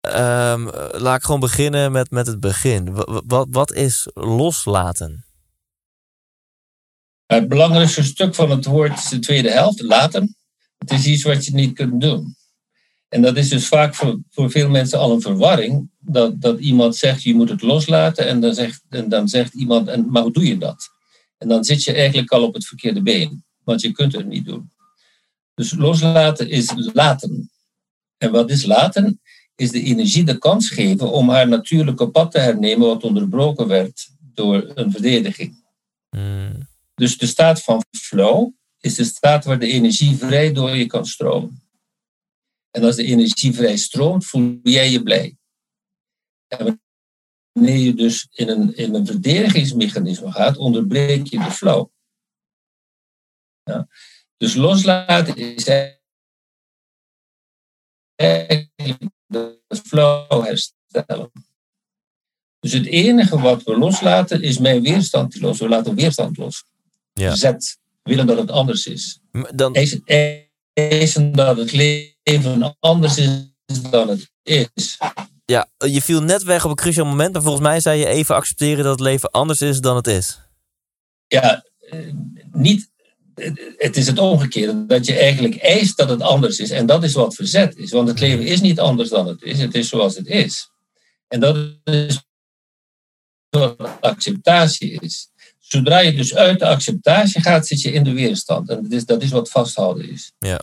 [0.00, 2.94] Um, laat ik gewoon beginnen met, met het begin.
[3.26, 5.27] Wat, wat is loslaten?
[7.28, 10.36] Het belangrijkste stuk van het woord is de tweede helft, laten.
[10.78, 12.36] Het is iets wat je niet kunt doen.
[13.08, 15.90] En dat is dus vaak voor, voor veel mensen al een verwarring.
[15.98, 18.26] Dat, dat iemand zegt, je moet het loslaten.
[18.26, 20.88] En dan zegt, dan zegt iemand, en, maar hoe doe je dat?
[21.38, 23.44] En dan zit je eigenlijk al op het verkeerde been.
[23.64, 24.70] Want je kunt het niet doen.
[25.54, 27.50] Dus loslaten is laten.
[28.18, 29.20] En wat is laten?
[29.54, 34.08] Is de energie de kans geven om haar natuurlijke pad te hernemen wat onderbroken werd
[34.20, 35.64] door een verdediging.
[36.10, 36.67] Hmm.
[36.98, 41.06] Dus de staat van flow is de staat waar de energie vrij door je kan
[41.06, 41.62] stromen.
[42.70, 45.36] En als de energie vrij stroomt, voel jij je blij.
[46.46, 46.80] En
[47.52, 51.88] wanneer je dus in een, in een verdedigingsmechanisme gaat, onderbreek je de flow.
[53.62, 53.88] Ja.
[54.36, 55.66] Dus loslaten is
[58.16, 58.70] eigenlijk
[59.26, 61.30] de flow herstellen.
[62.60, 65.58] Dus het enige wat we loslaten is mijn weerstand los.
[65.58, 66.64] We laten weerstand los.
[67.18, 67.34] Ja.
[67.34, 69.20] Zet, willen dat het anders is.
[69.54, 70.02] Dan, Eisen,
[70.72, 74.98] eisen dat het leven anders is dan het is.
[75.44, 78.34] ja, je viel net weg op een cruciaal moment, maar volgens mij zei je even
[78.34, 80.38] accepteren dat het leven anders is dan het is.
[81.26, 81.98] Ja, eh,
[82.52, 82.90] niet,
[83.76, 84.86] het is het omgekeerde.
[84.86, 86.70] Dat je eigenlijk eist dat het anders is.
[86.70, 87.90] En dat is wat verzet is.
[87.90, 89.58] Want het leven is niet anders dan het is.
[89.58, 90.70] Het is zoals het is.
[91.28, 92.22] En dat is
[93.50, 95.30] wat acceptatie is.
[95.68, 98.68] Zodra je dus uit de acceptatie gaat, zit je in de weerstand.
[98.68, 100.32] En dat is, dat is wat vasthouden is.
[100.38, 100.60] Ja.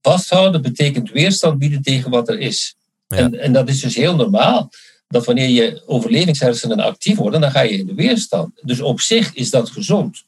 [0.00, 2.76] Vasthouden betekent weerstand bieden tegen wat er is.
[3.06, 3.16] Ja.
[3.16, 4.70] En, en dat is dus heel normaal.
[5.08, 8.60] Dat wanneer je overlevingshersenen actief worden, dan ga je in de weerstand.
[8.62, 10.24] Dus op zich is dat gezond.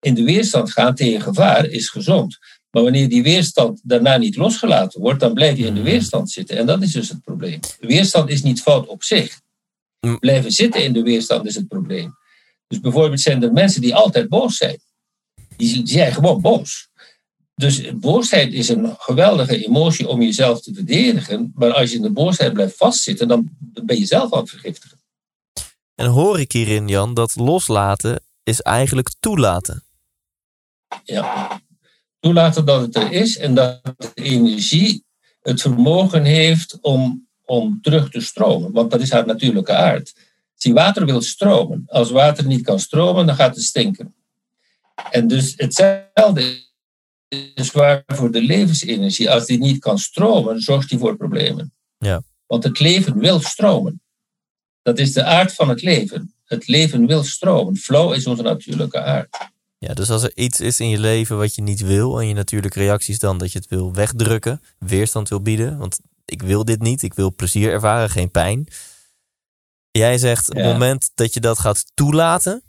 [0.00, 2.38] In de weerstand gaan tegen gevaar is gezond.
[2.70, 6.56] Maar wanneer die weerstand daarna niet losgelaten wordt, dan blijf je in de weerstand zitten.
[6.56, 7.60] En dat is dus het probleem.
[7.80, 9.40] Weerstand is niet fout op zich.
[10.00, 10.18] Mm.
[10.18, 12.20] Blijven zitten in de weerstand is het probleem.
[12.72, 14.80] Dus bijvoorbeeld zijn er mensen die altijd boos zijn.
[15.56, 16.88] Die zijn gewoon boos.
[17.54, 21.52] Dus boosheid is een geweldige emotie om jezelf te verdedigen.
[21.54, 25.00] Maar als je in de boosheid blijft vastzitten, dan ben je zelf aan het vergiftigen.
[25.94, 29.84] En hoor ik hierin, Jan, dat loslaten is eigenlijk toelaten.
[31.04, 31.60] Ja.
[32.20, 35.04] Toelaten dat het er is en dat de energie
[35.40, 38.72] het vermogen heeft om, om terug te stromen.
[38.72, 40.14] Want dat is haar natuurlijke aard.
[40.62, 41.84] Zie, water wil stromen.
[41.86, 44.14] Als water niet kan stromen, dan gaat het stinken.
[45.10, 46.70] En dus hetzelfde
[47.54, 49.30] is waar voor de levensenergie.
[49.30, 51.72] Als die niet kan stromen, zorgt die voor problemen.
[51.98, 52.22] Ja.
[52.46, 54.00] Want het leven wil stromen.
[54.82, 56.34] Dat is de aard van het leven.
[56.44, 57.76] Het leven wil stromen.
[57.76, 59.36] Flow is onze natuurlijke aard.
[59.78, 62.34] Ja, dus als er iets is in je leven wat je niet wil en je
[62.34, 66.64] natuurlijke reactie is dan dat je het wil wegdrukken, weerstand wil bieden, want ik wil
[66.64, 68.68] dit niet, ik wil plezier ervaren, geen pijn.
[69.92, 72.62] Jij zegt op het moment dat je dat gaat toelaten,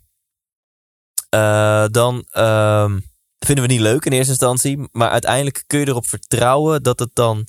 [1.30, 3.00] eh, dan ehm,
[3.40, 7.00] vinden we het niet leuk in eerste instantie, maar uiteindelijk kun je erop vertrouwen dat
[7.00, 7.48] het dan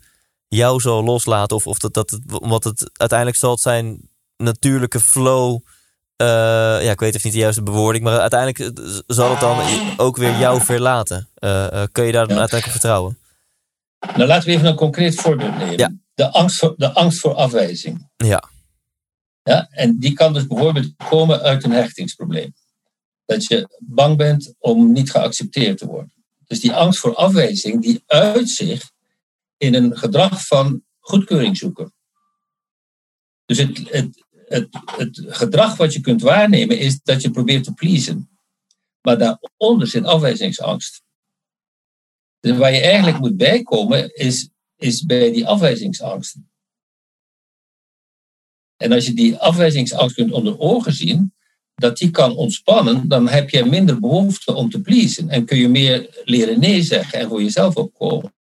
[0.48, 5.00] jou zal loslaten of, of dat, dat het, omdat het uiteindelijk zal het zijn natuurlijke
[5.00, 5.60] flow
[6.16, 6.26] eh,
[6.82, 9.58] ja, ik weet even niet de juiste bewoording, maar uiteindelijk eh, zal het dan
[9.96, 11.28] ook weer jou verlaten.
[11.92, 12.40] Kun je daar dan Ja.
[12.40, 13.18] uiteindelijk op vertrouwen?
[14.16, 15.78] Nou, laten we even een concreet voorbeeld nemen.
[15.78, 15.92] Ja.
[16.14, 18.08] De, angst voor, de angst voor afwijzing.
[18.16, 18.42] Ja.
[19.44, 22.54] Ja, en die kan dus bijvoorbeeld komen uit een hechtingsprobleem.
[23.24, 26.12] Dat je bang bent om niet geaccepteerd te worden.
[26.46, 28.90] Dus die angst voor afwijzing, die uit zich
[29.56, 31.92] in een gedrag van goedkeuring zoeken.
[33.44, 37.72] Dus het, het, het, het gedrag wat je kunt waarnemen is dat je probeert te
[37.72, 38.38] pleasen.
[39.00, 41.02] Maar daaronder zit afwijzingsangst.
[42.40, 46.50] Dus waar je eigenlijk moet bijkomen is, is bij die afwijzingsangsten.
[48.76, 51.32] En als je die afwijzingsangst kunt onder ogen zien,
[51.74, 55.28] dat die kan ontspannen, dan heb je minder behoefte om te pleasen.
[55.28, 58.34] En kun je meer leren nee zeggen en voor jezelf opkomen.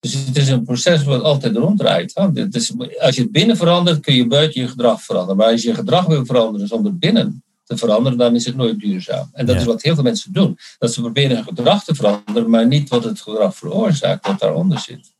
[0.00, 2.14] Dus het is een proces wat altijd ronddraait.
[2.14, 5.36] als je het binnen verandert, kun je buiten je gedrag veranderen.
[5.36, 8.78] Maar als je je gedrag wil veranderen zonder binnen te veranderen, dan is het nooit
[8.78, 9.28] duurzaam.
[9.32, 9.60] En dat Ja.
[9.60, 10.58] is wat heel veel mensen doen.
[10.78, 14.78] Dat ze proberen hun gedrag te veranderen, maar niet wat het gedrag veroorzaakt, wat daaronder
[14.78, 15.12] zit.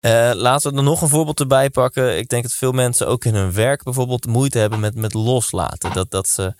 [0.00, 2.18] Eh, laten we er nog een voorbeeld erbij pakken.
[2.18, 5.92] Ik denk dat veel mensen ook in hun werk bijvoorbeeld moeite hebben met, met loslaten.
[5.92, 6.54] Dat, dat ze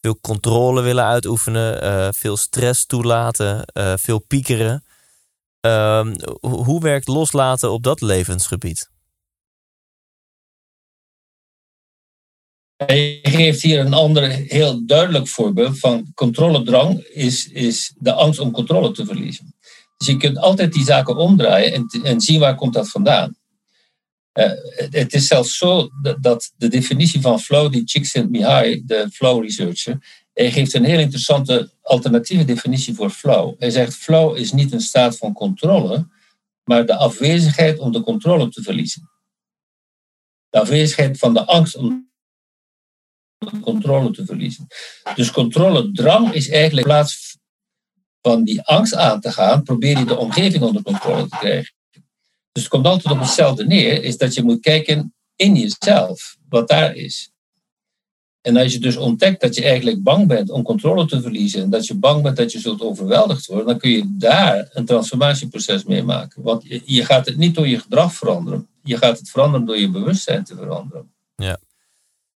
[0.00, 4.84] veel controle willen uitoefenen, eh, veel stress toelaten, eh, veel piekeren.
[5.60, 8.90] Ehm, ho- hoe werkt loslaten op dat levensgebied?
[12.76, 18.50] Hij geeft hier een ander heel duidelijk voorbeeld van controledrang is, is de angst om
[18.50, 19.53] controle te verliezen.
[20.04, 23.36] Dus je kunt altijd die zaken omdraaien en, en zien waar komt dat vandaan.
[24.32, 24.50] Eh,
[24.90, 25.88] het, is zelfs zo
[26.20, 31.70] dat, de definitie van flow die Csikszentmihalyi, de flow researcher, Hij geeft een heel interessante
[31.82, 33.54] alternatieve definitie voor flow.
[33.58, 36.08] Hij zegt flow is niet een staat van controle,
[36.64, 39.10] maar de afwezigheid om de controle te verliezen.
[40.48, 42.10] De afwezigheid van de angst om
[43.38, 44.66] de controle te verliezen.
[45.14, 47.33] Dus controledrang is eigenlijk plaats
[48.26, 51.74] van die angst aan te gaan, probeer je de omgeving onder controle te krijgen.
[52.52, 56.68] Dus het komt altijd op hetzelfde neer, is dat je moet kijken in jezelf, wat
[56.68, 57.30] daar is.
[58.40, 61.70] En als je dus ontdekt dat je eigenlijk bang bent om controle te verliezen, en
[61.70, 65.84] dat je bang bent dat je zult overweldigd worden, dan kun je daar een transformatieproces
[65.84, 66.42] mee maken.
[66.42, 69.90] Want je gaat het niet door je gedrag veranderen, je gaat het veranderen door je
[69.90, 71.12] bewustzijn te veranderen.
[71.36, 71.58] Ja.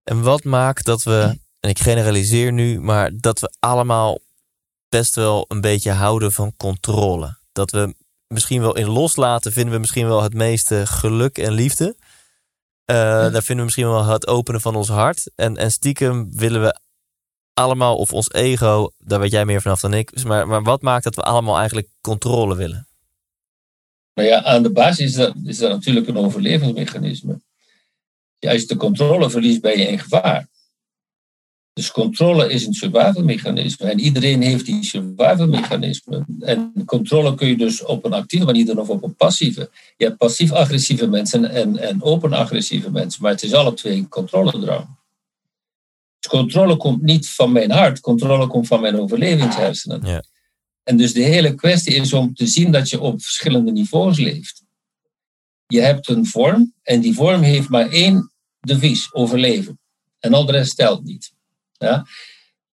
[0.04, 4.20] En wat maakt dat we, en ik generaliseer nu, maar dat we allemaal
[4.90, 7.38] best wel een beetje houden van controle?
[7.52, 7.96] Dat we
[8.28, 11.96] misschien wel in loslaten vinden we misschien wel het meeste geluk en liefde.
[12.92, 15.32] Uh, Daar vinden we misschien wel het openen van ons hart.
[15.36, 16.80] En, en stiekem willen we
[17.54, 20.24] allemaal, of ons ego, daar weet jij meer vanaf dan ik.
[20.24, 22.88] Maar, maar wat maakt dat we allemaal eigenlijk controle willen?
[24.14, 27.42] Nou ja, aan de basis is dat, is dat natuurlijk een overlevingsmechanisme.
[28.40, 30.48] als je de controle verliest, ben je in gevaar.
[31.76, 33.90] Dus controle is een survivalmechanisme.
[33.90, 36.26] En iedereen heeft die survivalmechanisme.
[36.40, 39.70] En controle kun je dus op een actieve manier doen of op een passieve.
[39.98, 43.22] Je hebt passief-agressieve mensen en, en open-agressieve mensen.
[43.22, 44.88] Maar het is alle twee een controledrang.
[46.20, 48.00] Dus controle komt niet van mijn hart.
[48.00, 50.02] Controle komt van mijn overlevingshersenen.
[50.06, 50.24] Ja.
[50.84, 54.64] En dus de hele kwestie is om te zien dat je op verschillende niveaus leeft.
[55.68, 59.80] Je hebt een vorm en die vorm heeft maar één devies, overleven.
[60.20, 61.34] En al de rest telt niet.
[61.78, 62.06] Ja?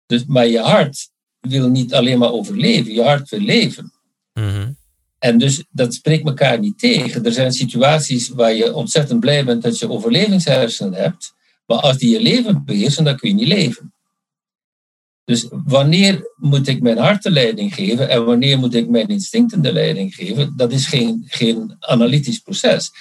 [0.05, 3.93] Dus, maar je hart wil niet alleen maar overleven, je hart wil leven.
[4.33, 4.71] Mhm.
[5.19, 7.25] En dus dat spreekt elkaar niet tegen.
[7.25, 11.33] Er zijn situaties waar je ontzettend blij bent dat je overlevingshersenen hebt,
[11.65, 13.93] maar als die je leven beheersen, dan kun je niet leven.
[15.23, 19.61] Dus wanneer moet ik mijn hart de leiding geven en wanneer moet ik mijn instincten
[19.61, 22.91] de leiding geven, dat is geen, geen analytisch proces.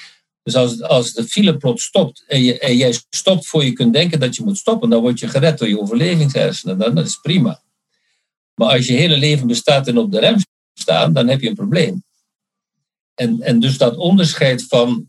[0.50, 3.92] Dus als, als de file plot stopt en, je, en jij stopt voor je kunt
[3.92, 6.78] denken dat je moet stoppen, dan word je gered door je overlevingshersenen.
[6.78, 7.62] Dan, dat is prima.
[8.54, 10.36] Maar als je hele leven bestaat en op de rem
[10.74, 12.04] staan, dan heb je een probleem.
[13.14, 15.06] En, en dus dat onderscheid van.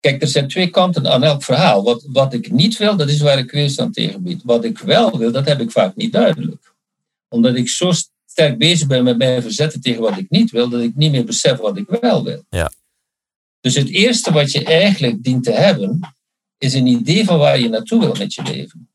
[0.00, 1.82] Kijk, er zijn twee kanten aan elk verhaal.
[1.82, 4.42] Wat, wat ik niet wil, dat is waar ik weerstand tegen bied.
[4.44, 6.74] Wat ik wel wil, dat heb ik vaak niet duidelijk.
[7.28, 7.92] Omdat ik zo
[8.26, 11.24] sterk bezig ben met mijn verzetten tegen wat ik niet wil, dat ik niet meer
[11.24, 12.44] besef wat ik wel wil.
[12.50, 12.70] Ja.
[13.66, 16.00] Dus het eerste wat je eigenlijk dient te hebben,
[16.58, 18.90] is een idee van waar je naartoe wil met je leven.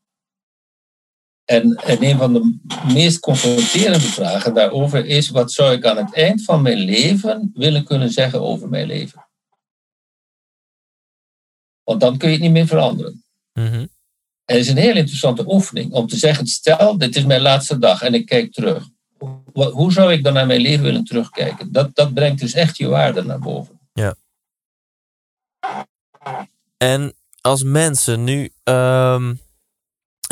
[1.44, 2.58] En, en een van de
[2.92, 7.84] meest confronterende vragen daarover is: wat zou ik aan het eind van mijn leven willen
[7.84, 9.28] kunnen zeggen over mijn leven?
[11.82, 13.24] Want dan kun je het niet meer veranderen.
[13.52, 13.88] Mm
[14.44, 17.78] En het is een heel interessante oefening om te zeggen: stel, dit is mijn laatste
[17.78, 18.88] dag en ik kijk terug.
[19.52, 21.72] Hoe zou ik dan naar mijn leven willen terugkijken?
[21.72, 23.80] Dat, dat brengt dus echt je waarde naar boven.
[23.92, 24.16] Ja.
[26.82, 29.40] En als mensen nu um,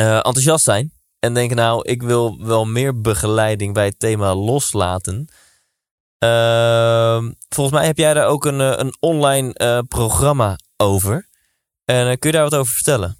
[0.01, 5.29] uh, enthousiast zijn en denken, nou, ik wil wel meer begeleiding bij het thema loslaten.
[6.25, 11.29] Uh, volgens mij heb jij daar ook een, eh, een online uh, programma over.
[11.85, 13.19] En kun je daar wat over vertellen?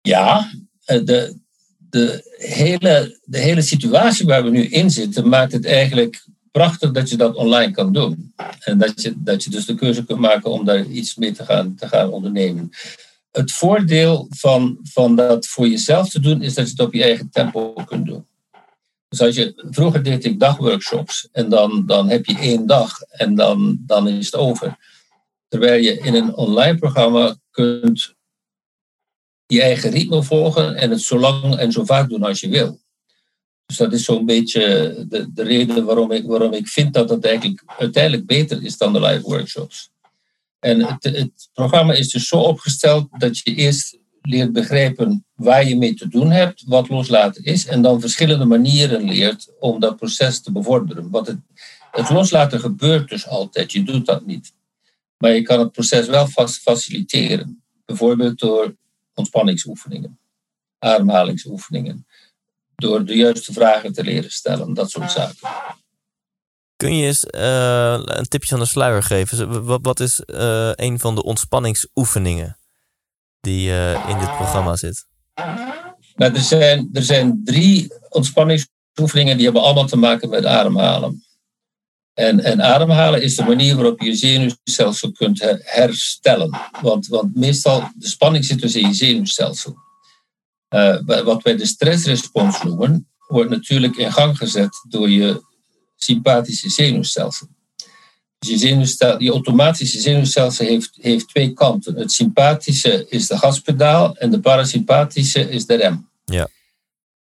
[0.00, 0.50] Ja,
[0.84, 1.38] de,
[1.78, 7.10] de, hele, de hele situatie waar we nu in zitten maakt het eigenlijk prachtig dat
[7.10, 8.32] je dat online kan doen.
[8.58, 11.44] En dat je, dat je dus de keuze kunt maken om daar iets mee te
[11.44, 12.70] gaan, te gaan ondernemen.
[13.30, 17.02] Het voordeel van, van dat voor jezelf te doen, is dat je het op je
[17.02, 18.26] eigen tempo kunt doen.
[19.08, 23.34] Dus als je, vroeger deed ik dagworkshops en dan, dan heb je één dag en
[23.34, 24.76] dan, dan is het over.
[25.48, 28.14] Terwijl je in een online programma kunt
[29.46, 32.80] je eigen ritme volgen en het zo lang en zo vaak doen als je wil.
[33.72, 34.60] Dus dat is zo'n beetje
[35.08, 38.92] de, de reden waarom ik, waarom ik vind dat het eigenlijk uiteindelijk beter is dan
[38.92, 39.90] de live workshops.
[40.58, 45.76] En het, het programma is dus zo opgesteld dat je eerst leert begrijpen waar je
[45.76, 50.40] mee te doen hebt, wat loslaten is, en dan verschillende manieren leert om dat proces
[50.40, 51.10] te bevorderen.
[51.10, 51.38] Want het,
[51.90, 54.52] het loslaten gebeurt dus altijd, je doet dat niet.
[55.16, 58.76] Maar je kan het proces wel faciliteren, bijvoorbeeld door
[59.14, 60.18] ontspanningsoefeningen,
[60.78, 62.06] ademhalingsoefeningen
[62.82, 65.48] door de juiste vragen te leren stellen, dat soort zaken.
[66.76, 69.64] Kun je eens uh, een tipje van de sluier geven?
[69.64, 72.58] Wat, wat is uh, een van de ontspanningsoefeningen
[73.40, 75.06] die uh, in dit programma zit?
[76.14, 81.24] Nou, er, zijn, er zijn drie ontspanningsoefeningen die hebben allemaal te maken met ademhalen.
[82.14, 86.60] En, en ademhalen is de manier waarop je je zenuwstelsel kunt herstellen.
[86.80, 89.76] Want, want meestal, de spanning zit dus in je zenuwstelsel.
[90.74, 95.42] Uh, wat wij de stressrespons noemen, wordt natuurlijk in gang gezet door je
[95.96, 97.48] sympathische zenuwstelsel.
[98.38, 101.96] Dus je, zenuwstelsel, je automatische zenuwstelsel heeft, heeft twee kanten.
[101.96, 106.08] Het sympathische is de gaspedaal en de parasympathische is de rem.
[106.24, 106.48] Ja.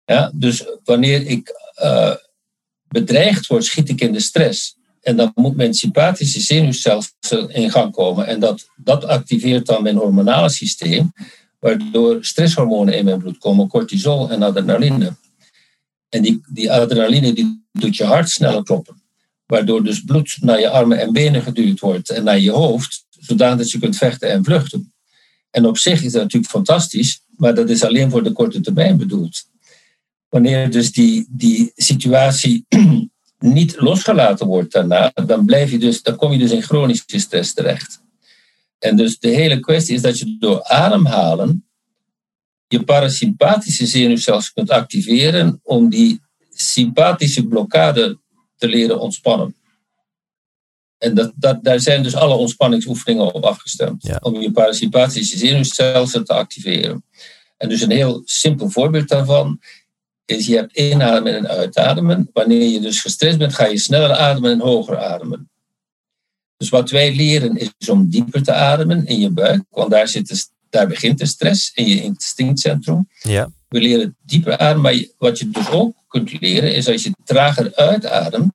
[0.05, 2.15] Ja, dus wanneer ik uh,
[2.89, 4.77] bedreigd word, schiet ik in de stress.
[5.01, 8.27] En dan moet mijn sympathische zenuwstelsel in gang komen.
[8.27, 11.13] En dat, dat activeert dan mijn hormonale systeem,
[11.67, 15.17] waardoor stresshormonen in mijn bloed komen, cortisol en adrenaline.
[16.09, 19.03] En die, die adrenaline die doet je hart sneller kloppen.
[19.47, 23.71] Waardoor dus bloed naar je armen en benen geduwd wordt en naar je hoofd, zodat
[23.71, 24.93] je kunt vechten en vluchten.
[25.51, 28.97] En op zich is dat natuurlijk fantastisch, maar dat is alleen voor de korte termijn
[28.97, 29.45] bedoeld.
[30.29, 32.67] Wanneer dus die, die situatie
[33.39, 37.55] niet losgelaten wordt daarna, dan, blijf je dus, dan kom je dus in chronische stress
[37.55, 38.05] terecht.
[38.79, 41.67] En dus de hele kwestie is dat je door ademhalen
[42.69, 46.21] je parasympathische zenuwstelsel kunt activeren om die
[46.51, 48.19] sympathische blokkade
[48.57, 49.55] te leren ontspannen.
[50.99, 54.19] En dat, dat, daar zijn dus alle ontspanningsoefeningen op afgestemd.
[54.21, 57.05] Om je parasympathische zenuwstelsel te activeren.
[57.57, 59.61] En dus een heel simpel voorbeeld daarvan
[60.25, 62.31] is je hebt inademen en uitademen.
[62.33, 65.51] Wanneer je dus gestrest bent, ga je sneller ademen en hoger ademen.
[66.57, 70.29] Dus wat wij leren is om dieper te ademen in je buik, want daar, zit
[70.29, 73.09] de, daar begint de stress in je instinctcentrum.
[73.23, 73.51] Ja.
[73.69, 77.75] We leren dieper ademen, maar wat je dus ook kunt leren is als je trager
[77.75, 78.53] uitademt,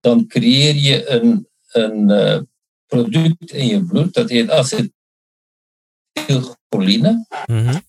[0.00, 2.40] dan creëer je een, een uh,
[2.86, 7.26] product in je bloed, dat heet acetylcholine.
[7.46, 7.82] Mm -hmm.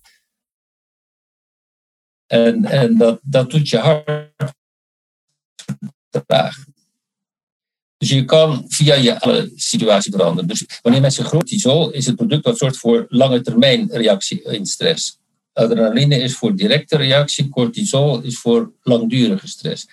[2.25, 4.31] En, en dat, dat doet je hart
[6.09, 6.65] traag.
[8.03, 10.47] Dus je kan via je alle situatie veranderen.
[10.47, 15.19] Dus wanneer mensen cortisol is het product wat zorgt voor lange termijn reactie in stress.
[15.53, 19.87] Adrenaline is voor directe reactie, cortisol is voor langdurige stress.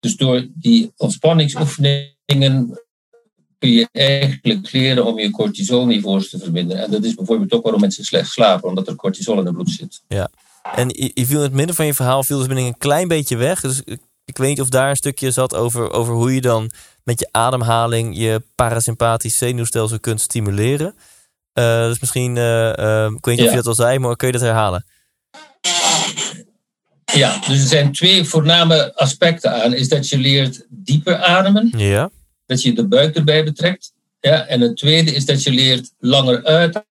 [0.00, 2.80] Dus door die ontspanningsoefeningen
[3.58, 6.84] kun je eigenlijk leren om je cortisolniveaus te verminderen.
[6.84, 9.70] En dat is bijvoorbeeld ook waarom mensen slecht slapen, omdat er cortisol in het bloed
[9.70, 10.02] zit.
[10.08, 10.30] Ja,
[10.74, 13.60] en je, viel in het midden van je verhaal viel dus een klein beetje weg.
[13.60, 16.70] Dus ik, ik weet niet of daar een stukje zat over, over hoe je dan
[17.06, 20.94] met je ademhaling je parasympathisch zenuwstelsel kunt stimuleren.
[21.58, 24.26] Uh, dus misschien, uh, uh, ik weet niet of je dat al zei, maar kun
[24.26, 24.84] je dat herhalen?
[27.12, 29.72] Ja, dus er zijn twee voorname aspecten aan.
[29.72, 31.72] Is dat je leert dieper ademen.
[31.76, 32.10] Ja.
[32.46, 33.92] Dat je de buik erbij betrekt.
[34.20, 36.84] Ja, en het tweede is dat je leert langer uit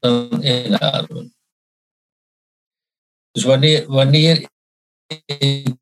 [0.00, 1.33] dan inademen.
[3.34, 4.48] Dus wanneer, wanneer
[5.26, 5.76] ik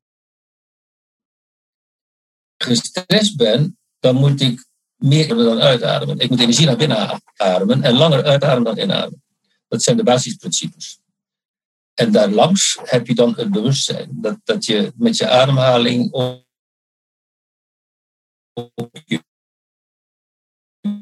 [2.57, 6.19] gestrest ben, dan moet ik meer dan uitademen.
[6.19, 9.23] Ik moet energie naar binnen ademen en langer uitademen dan inademen.
[9.67, 10.99] Dat zijn de basisprincipes.
[11.93, 14.09] En daarlangs heb je dan het bewustzijn.
[14.21, 16.45] Dat, dat je met je ademhaling op,
[18.73, 19.23] op je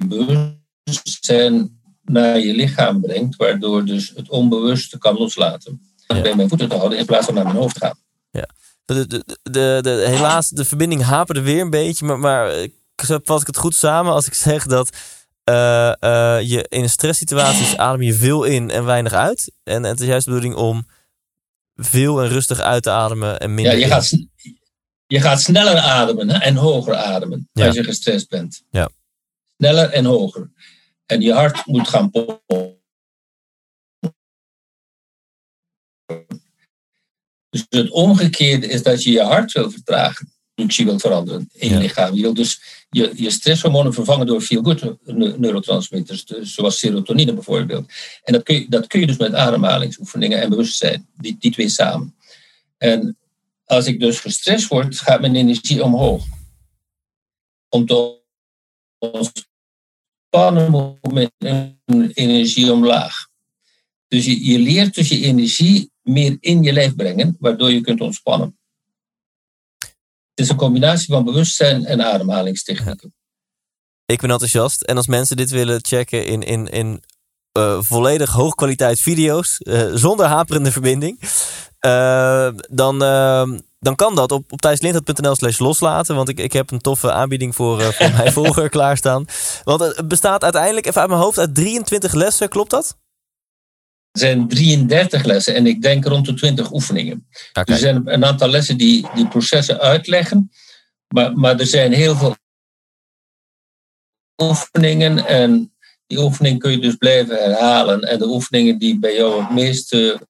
[0.08, 5.91] bewustzijn naar je lichaam brengt, waardoor dus het onbewuste kan loslaten.
[6.16, 7.98] En bij mijn voeten te houden in plaats van naar mijn hoofd te gaan.
[8.30, 8.48] Ja.
[8.86, 12.68] De, de, de, de, helaas, de verbinding haperde weer een beetje, maar, maar
[13.24, 14.90] vat ik het goed samen als ik zeg dat
[15.50, 19.52] uh, uh, je in stresssituaties adem je veel in en weinig uit.
[19.64, 20.88] En, het is juist de bedoeling om
[21.76, 23.74] veel en rustig uit te ademen en minder.
[23.74, 24.10] Ja, je, gaat,
[25.08, 27.66] je gaat sneller ademen hè, en hoger ademen ja.
[27.66, 28.64] als je gestrest bent.
[28.70, 28.90] Ja.
[29.58, 30.52] Sneller en hoger.
[31.06, 32.80] En je hart moet gaan pompen.
[37.52, 40.32] Dus het omgekeerde is dat je je hart wil vertragen.
[40.56, 41.80] Functie wil veranderen in je ja.
[41.80, 42.16] lichaam.
[42.16, 44.84] Je wil dus je, je stresshormonen vervangen door feel-good
[45.40, 47.92] neurotransmitters, dus zoals serotonine bijvoorbeeld.
[48.24, 51.70] En dat kun, je, dat kun je dus met ademhalingsoefeningen en bewustzijn, die, die twee
[51.70, 52.16] samen.
[52.78, 53.18] En
[53.66, 56.26] als ik dus gestrest word, gaat mijn energie omhoog.
[57.70, 58.20] Om te
[58.98, 63.28] ontspannen moet mijn energie omlaag.
[64.08, 68.02] Dus je, je leert dus je energie meer in je lijf brengen, waardoor je kunt
[68.02, 68.60] ontspannen.
[70.30, 73.14] Het is een combinatie van bewustzijn en ademhalingstechnieken.
[74.06, 74.82] Ik ben enthousiast.
[74.82, 77.04] En als mensen dit willen checken in, in, in
[77.58, 81.22] uh, volledig hoogkwaliteit video's, uh, zonder haperende verbinding,
[81.86, 83.00] uh, dan,
[83.80, 86.16] dan kan dat op, op thijslindert.nl slash loslaten.
[86.16, 89.26] Want ik, ik heb een toffe aanbieding voor, voor mijn volger klaarstaan.
[89.64, 92.50] Want het bestaat uiteindelijk, even uit mijn hoofd, uit 23 lessen.
[92.50, 92.98] Klopt dat?
[94.12, 97.28] Er zijn 33 lessen en ik denk rond de 20 oefeningen.
[97.50, 97.76] Okay.
[97.76, 100.52] Er zijn een aantal lessen die die processen uitleggen.
[101.08, 102.36] Maar, maar er zijn heel veel
[104.42, 105.74] oefeningen en
[106.08, 108.02] die oefening kun je dus blijven herhalen.
[108.02, 110.28] En de oefeningen die bij jou het meeste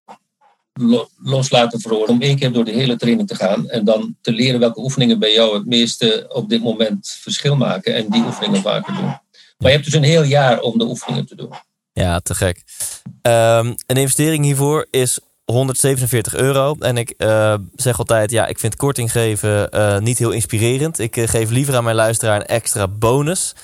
[1.18, 4.60] loslaten veroorzaken, om één keer door de hele training te gaan en dan te leren
[4.60, 8.94] welke oefeningen bij jou het meeste op dit moment verschil maken en die oefeningen vaker
[8.94, 9.20] doen.
[9.58, 11.52] Maar je hebt dus een heel jaar om de oefeningen te doen.
[11.94, 12.64] Ja, te gek.
[13.22, 16.76] Um, een investering hiervoor is 147 euro.
[16.80, 21.00] En ik uh, zeg altijd, ja, ik vind korting geven uh, niet heel inspirerend.
[21.00, 23.56] Ik uh, geef liever aan mijn luisteraar een extra bonus.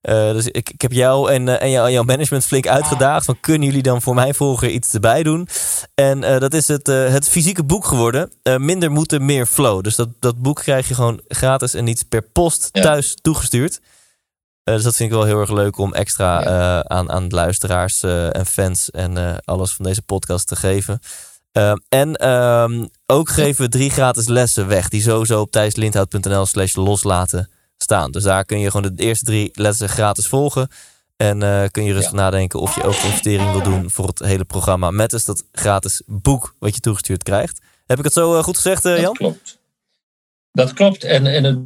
[0.00, 3.24] dus ik, ik heb jou en, en jouw management flink uitgedaagd.
[3.24, 5.48] Van kunnen jullie dan voor mijn volger iets erbij doen?
[5.94, 8.32] En dat is het, het fysieke boek geworden.
[8.58, 9.82] minder moeten, meer flow.
[9.82, 13.80] Dus dat, dat boek krijg je gewoon gratis en niet per post thuis toegestuurd.
[14.74, 16.44] Dus dat vind ik wel heel erg leuk om extra
[16.84, 21.00] aan, aan luisteraars en fans en alles van deze podcast te geven.
[21.52, 24.88] Ehm, en ehm, ook geven we drie gratis lessen weg.
[24.88, 28.10] Die sowieso op thijslindhout.nl slash loslaten staan.
[28.10, 30.68] Dus daar kun je gewoon de eerste drie lessen gratis volgen.
[31.16, 34.44] En uh, kun je rustig nadenken of je ook investering wil doen voor het hele
[34.44, 34.90] programma.
[34.90, 37.60] Met dus dat gratis boek wat je toegestuurd krijgt.
[37.86, 39.04] Heb ik het zo uh, goed gezegd, uh, Jan?
[39.04, 39.58] Dat klopt.
[40.52, 41.04] Dat klopt.
[41.04, 41.58] En, en het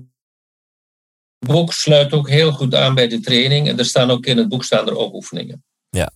[1.47, 3.68] boek sluit ook heel goed aan bij de training.
[3.68, 5.64] En er staan ook in het boek staan er ook oefeningen.
[5.91, 6.12] Ja.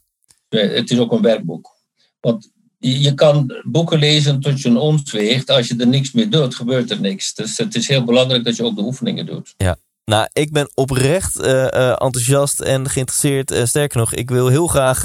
[0.48, 1.76] Het is ook een werkboek.
[2.20, 5.50] Want je kan boeken lezen tot je een ons weegt.
[5.50, 7.34] Als je er niks meer doet, gebeurt er niks.
[7.34, 9.54] Dus het is heel belangrijk dat je ook de oefeningen doet.
[9.56, 9.76] Ja.
[10.04, 13.50] Nou, ik ben oprecht uh, enthousiast en geïnteresseerd.
[13.50, 15.04] Uh, sterker nog, ik wil heel graag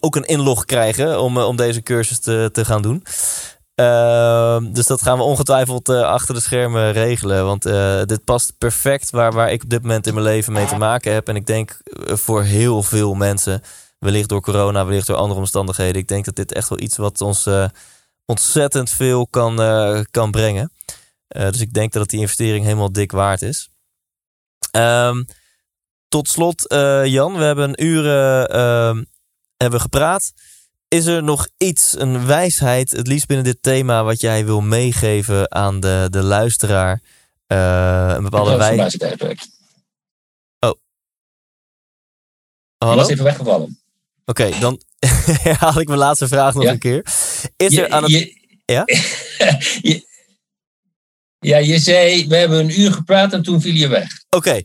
[0.00, 3.02] ook een inlog krijgen om, om deze cursus te, te gaan doen.
[3.74, 7.44] Ehm, dus dat gaan we ongetwijfeld achter de schermen regelen.
[7.44, 7.62] Want
[8.08, 11.12] dit past perfect waar, waar ik op dit moment in mijn leven mee te maken
[11.12, 11.28] heb.
[11.28, 13.62] En ik denk voor heel veel mensen
[14.04, 16.00] Wellicht door corona, wellicht door andere omstandigheden.
[16.00, 17.48] Ik denk dat dit echt wel iets wat ons
[18.24, 19.56] ontzettend veel kan,
[20.10, 20.72] kan brengen.
[21.28, 23.70] Dus ik denk dat die investering helemaal dik waard is.
[24.76, 25.26] Um,
[26.08, 26.64] tot slot,
[27.04, 28.06] Jan, we hebben een uur
[28.50, 29.04] ehm,
[29.56, 30.32] hebben gepraat.
[30.94, 35.52] Is er nog iets, een wijsheid, het liefst binnen dit thema, wat jij wil meegeven
[35.52, 37.02] aan de, de luisteraar?
[37.46, 39.22] een bepaalde wijsheid.
[39.22, 39.28] Oh.
[40.58, 40.72] oh.
[42.78, 42.96] Hallo?
[42.96, 43.80] was even weggevallen.
[44.24, 44.80] Oké, dan
[45.60, 47.06] haal ik mijn laatste vraag nog een keer.
[47.56, 48.32] Is er aan het...
[48.64, 48.82] ja?
[49.88, 50.06] je,
[51.38, 54.08] ja, je zei, we hebben een uur gepraat en toen viel je weg.
[54.30, 54.62] Oké,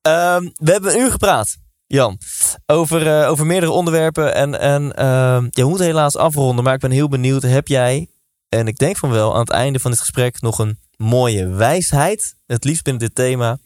[0.00, 1.56] ehm, we hebben een uur gepraat,
[1.88, 2.18] Jan,
[2.66, 4.34] over, uh, over meerdere onderwerpen.
[4.34, 7.42] En, en uh, je moet helaas afronden, maar ik ben heel benieuwd.
[7.42, 8.10] Heb jij,
[8.48, 12.36] en ik denk van wel, aan het einde van dit gesprek nog een mooie wijsheid,
[12.46, 13.58] het liefst binnen dit thema,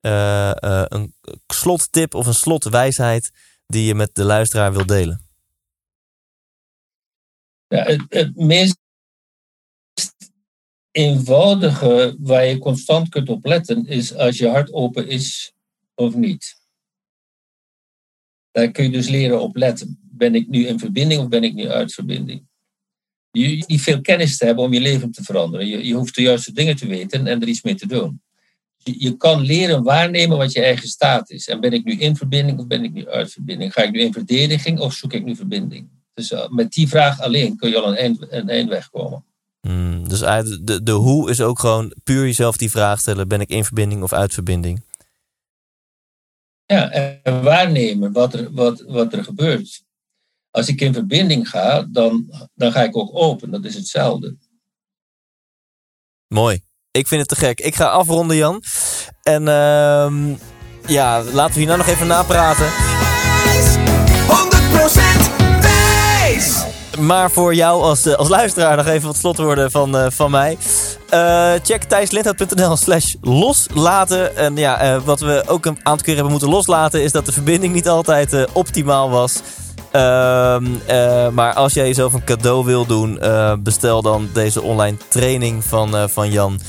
[0.00, 1.14] uh, uh, een
[1.46, 3.30] slottip of een slotwijsheid
[3.66, 5.28] die je met de luisteraar wil delen?
[7.68, 8.78] Ja, het, het meest
[10.90, 15.52] eenvoudige waar je constant kunt op letten is als je hart open is
[15.94, 16.59] of niet.
[18.52, 19.98] Daar kun je dus leren op letten.
[20.02, 22.48] Ben ik nu in verbinding of ben ik nu uit verbinding?
[23.30, 25.66] Je niet veel kennis te hebben om je leven te veranderen.
[25.66, 28.20] Je, je hoeft de juiste dingen te weten en er iets mee te doen
[28.82, 31.48] je kan leren waarnemen wat je eigen staat is.
[31.48, 33.72] En ben ik nu in verbinding of ben ik nu uit verbinding?
[33.72, 35.88] Ga ik nu in verdediging of zoek ik nu verbinding?
[36.14, 39.24] Dus uh, met die vraag alleen kun je al een, eind, een eindweg komen.
[39.60, 43.48] Hmm, dus de, de hoe is ook gewoon puur jezelf die vraag stellen: ben ik
[43.48, 44.84] in verbinding of uit verbinding?
[46.70, 49.82] Ja, en waarnemen wat er, wat, wat er gebeurt.
[50.50, 53.50] Als ik in verbinding ga, dan, dan ga ik ook open.
[53.50, 54.36] Dat is hetzelfde.
[56.28, 56.60] Mooi.
[56.90, 57.60] Ik vind het te gek.
[57.60, 58.62] Ik ga afronden, Jan.
[59.22, 60.36] En uh,
[60.86, 62.66] ja, laten we hier nou nog even napraten.
[62.66, 62.70] 100%
[65.60, 66.64] wijs!
[66.98, 70.58] Maar voor jou als, eh, als luisteraar nog even wat slotwoorden van, uh, van mij.
[71.14, 74.36] Uh, check thijslindhout.nl slash loslaten.
[74.36, 77.02] En ja, wat we ook een aantal keer hebben moeten loslaten...
[77.02, 79.40] is dat de verbinding niet altijd optimaal was...
[79.90, 83.20] Ehm, eh, maar als jij jezelf een cadeau wil doen,
[83.62, 86.60] bestel dan deze online training van, van Jan.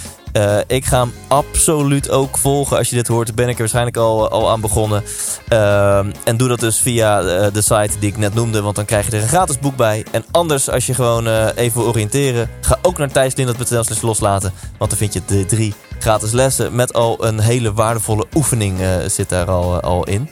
[0.67, 2.77] Ik ga hem absoluut ook volgen.
[2.77, 5.03] Als je dit hoort, ben ik er waarschijnlijk al, al aan begonnen.
[5.47, 9.05] Ehm, en doe dat dus via de site die ik net noemde, want dan krijg
[9.05, 10.05] je er een gratis boek bij.
[10.11, 14.53] En anders, als je gewoon even oriënteren, ga ook naar thijslindert.nl loslaten.
[14.77, 19.29] Want dan vind je de drie gratis lessen met al een hele waardevolle oefening zit
[19.29, 20.29] daar al, al in.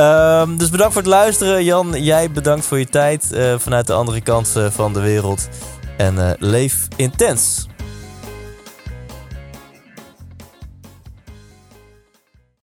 [0.00, 1.64] Um, dus bedankt voor het luisteren.
[1.64, 3.26] Jan, jij bedankt voor je tijd
[3.58, 5.48] vanuit de andere kant van de wereld.
[5.96, 7.66] En leef intens.